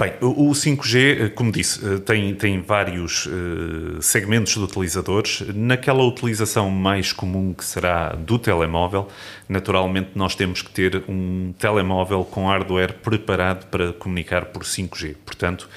Bem, 0.00 0.14
o 0.22 0.54
5G, 0.54 0.96
eh, 0.96 1.28
como 1.28 1.52
disse, 1.52 1.78
eh, 1.84 1.98
tem, 1.98 2.34
tem 2.34 2.62
vários 2.62 3.26
uh, 3.26 4.00
segmentos 4.00 4.54
de 4.54 4.60
utilizadores. 4.60 5.42
Naquela 5.54 6.02
utilização 6.02 6.70
mais 6.70 7.12
comum 7.12 7.52
que 7.52 7.62
será 7.62 8.14
do 8.14 8.38
telemóvel, 8.38 9.08
naturalmente 9.46 10.12
nós 10.14 10.34
temos 10.34 10.62
que 10.62 10.70
ter 10.70 11.04
um 11.06 11.52
telemóvel 11.58 12.24
com 12.24 12.46
hardware 12.46 12.94
preparado 12.94 13.66
para 13.66 13.92
comunicar 13.92 14.46
por 14.46 14.62
5G. 14.62 15.16
Portanto, 15.22 15.68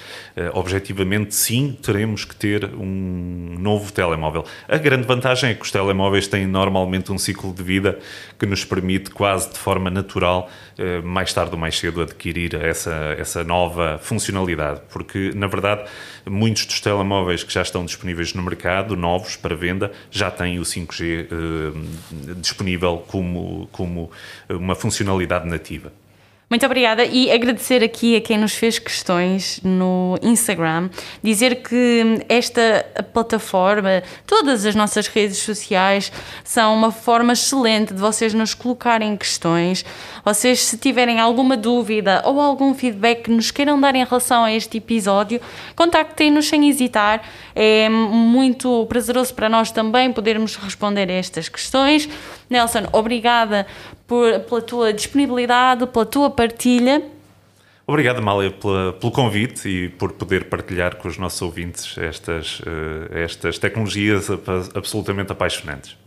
objetivamente, 0.54 1.36
sim, 1.36 1.78
teremos 1.82 2.24
que 2.24 2.36
ter 2.36 2.66
um 2.76 3.58
novo 3.60 3.92
telemóvel. 3.92 4.46
A 4.68 4.78
grande 4.78 5.06
vantagem 5.06 5.50
é 5.50 5.54
que 5.54 5.64
os 5.64 5.72
telemóveis 5.72 6.28
têm 6.28 6.48
normalmente 6.48 7.12
um 7.12 7.18
ciclo 7.18 7.54
de 7.54 7.64
vida 7.64 8.00
que 8.40 8.46
nos 8.46 8.64
permite, 8.64 9.10
quase 9.10 9.52
de 9.52 9.58
forma 9.58 9.90
natural, 9.90 10.50
mais 11.04 11.34
tarde 11.34 11.52
ou 11.54 11.58
mais 11.58 11.78
cedo, 11.78 12.02
adquirir 12.02 12.56
essa, 12.56 13.16
essa 13.18 13.44
nova 13.44 14.00
função 14.02 14.13
funcionalidade, 14.14 14.82
porque 14.92 15.32
na 15.36 15.48
verdade 15.48 15.90
muitos 16.26 16.66
dos 16.66 16.80
telemóveis 16.80 17.44
que 17.44 17.52
já 17.52 17.62
estão 17.62 17.84
disponíveis 17.86 18.34
no 18.34 18.44
mercado, 18.44 18.96
novos 18.96 19.36
para 19.36 19.56
venda, 19.56 19.92
já 20.12 20.30
têm 20.30 20.60
o 20.60 20.64
5G 20.64 21.28
eh, 21.32 22.34
disponível 22.38 23.04
como, 23.08 23.68
como 23.72 24.12
uma 24.50 24.76
funcionalidade 24.76 25.48
nativa. 25.50 25.92
Muito 26.54 26.68
obrigada 26.68 27.04
e 27.04 27.32
agradecer 27.32 27.84
aqui 27.84 28.16
a 28.16 28.22
quem 28.22 28.38
nos 28.38 28.54
fez 28.54 28.78
questões 28.78 29.60
no 29.64 30.20
Instagram, 30.22 30.88
dizer 31.24 31.64
que 31.64 32.24
esta 32.30 32.86
plataforma, 33.12 34.04
todas 34.28 34.64
as 34.64 34.76
nossas 34.76 35.08
redes 35.08 35.40
sociais 35.40 36.12
são 36.44 36.76
uma 36.76 36.92
forma 36.92 37.34
excelente 37.34 37.92
de 37.96 38.00
vocês 38.00 38.36
nos 38.36 38.54
colocarem 38.54 39.18
questões. 39.18 39.84
Vocês, 40.24 40.60
se 40.60 40.78
tiverem 40.78 41.20
alguma 41.20 41.58
dúvida 41.58 42.22
ou 42.24 42.40
algum 42.40 42.76
feedback 42.76 43.24
que 43.24 43.32
nos 43.32 43.50
queiram 43.50 43.82
dar 43.82 43.96
em 43.96 44.06
relação 44.06 44.44
a 44.44 44.54
este 44.54 44.78
episódio, 44.78 45.42
contactem-nos 45.76 46.48
sem 46.48 46.70
hesitar. 46.70 47.24
É 47.56 47.90
muito 47.90 48.86
prazeroso 48.86 49.34
para 49.34 49.50
nós 49.50 49.72
também 49.72 50.14
podermos 50.14 50.56
responder 50.56 51.10
a 51.10 51.14
estas 51.14 51.50
questões. 51.50 52.08
Nelson, 52.48 52.88
obrigada 52.92 53.66
por, 54.08 54.40
pela 54.42 54.62
tua 54.62 54.94
disponibilidade, 54.94 55.88
pela 55.88 56.06
tua 56.06 56.30
partilha. 56.30 57.04
Obrigado, 57.86 58.20
Amália, 58.20 58.50
pela, 58.50 58.94
pelo 58.94 59.12
convite 59.12 59.68
e 59.68 59.90
por 59.90 60.14
poder 60.14 60.46
partilhar 60.46 60.96
com 60.96 61.08
os 61.08 61.18
nossos 61.18 61.42
ouvintes 61.42 61.98
estas, 61.98 62.60
uh, 62.62 62.64
estas 63.12 63.60
tecnologias 63.60 64.30
absolutamente 64.74 65.32
apaixonantes. 65.34 65.98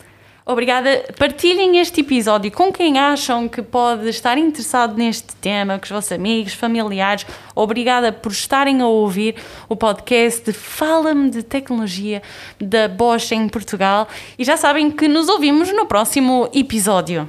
Obrigada. 0.48 1.04
Partilhem 1.18 1.80
este 1.80 2.02
episódio 2.02 2.52
com 2.52 2.72
quem 2.72 3.00
acham 3.00 3.48
que 3.48 3.60
pode 3.60 4.08
estar 4.08 4.38
interessado 4.38 4.96
neste 4.96 5.34
tema, 5.36 5.76
com 5.76 5.84
os 5.84 5.90
vossos 5.90 6.12
amigos, 6.12 6.54
familiares. 6.54 7.26
Obrigada 7.52 8.12
por 8.12 8.30
estarem 8.30 8.80
a 8.80 8.86
ouvir 8.86 9.34
o 9.68 9.74
podcast 9.74 10.52
Fala-me 10.52 11.30
de 11.30 11.42
Tecnologia 11.42 12.22
da 12.60 12.86
Bosch 12.86 13.32
em 13.32 13.48
Portugal. 13.48 14.08
E 14.38 14.44
já 14.44 14.56
sabem 14.56 14.88
que 14.88 15.08
nos 15.08 15.28
ouvimos 15.28 15.72
no 15.72 15.84
próximo 15.84 16.48
episódio. 16.54 17.28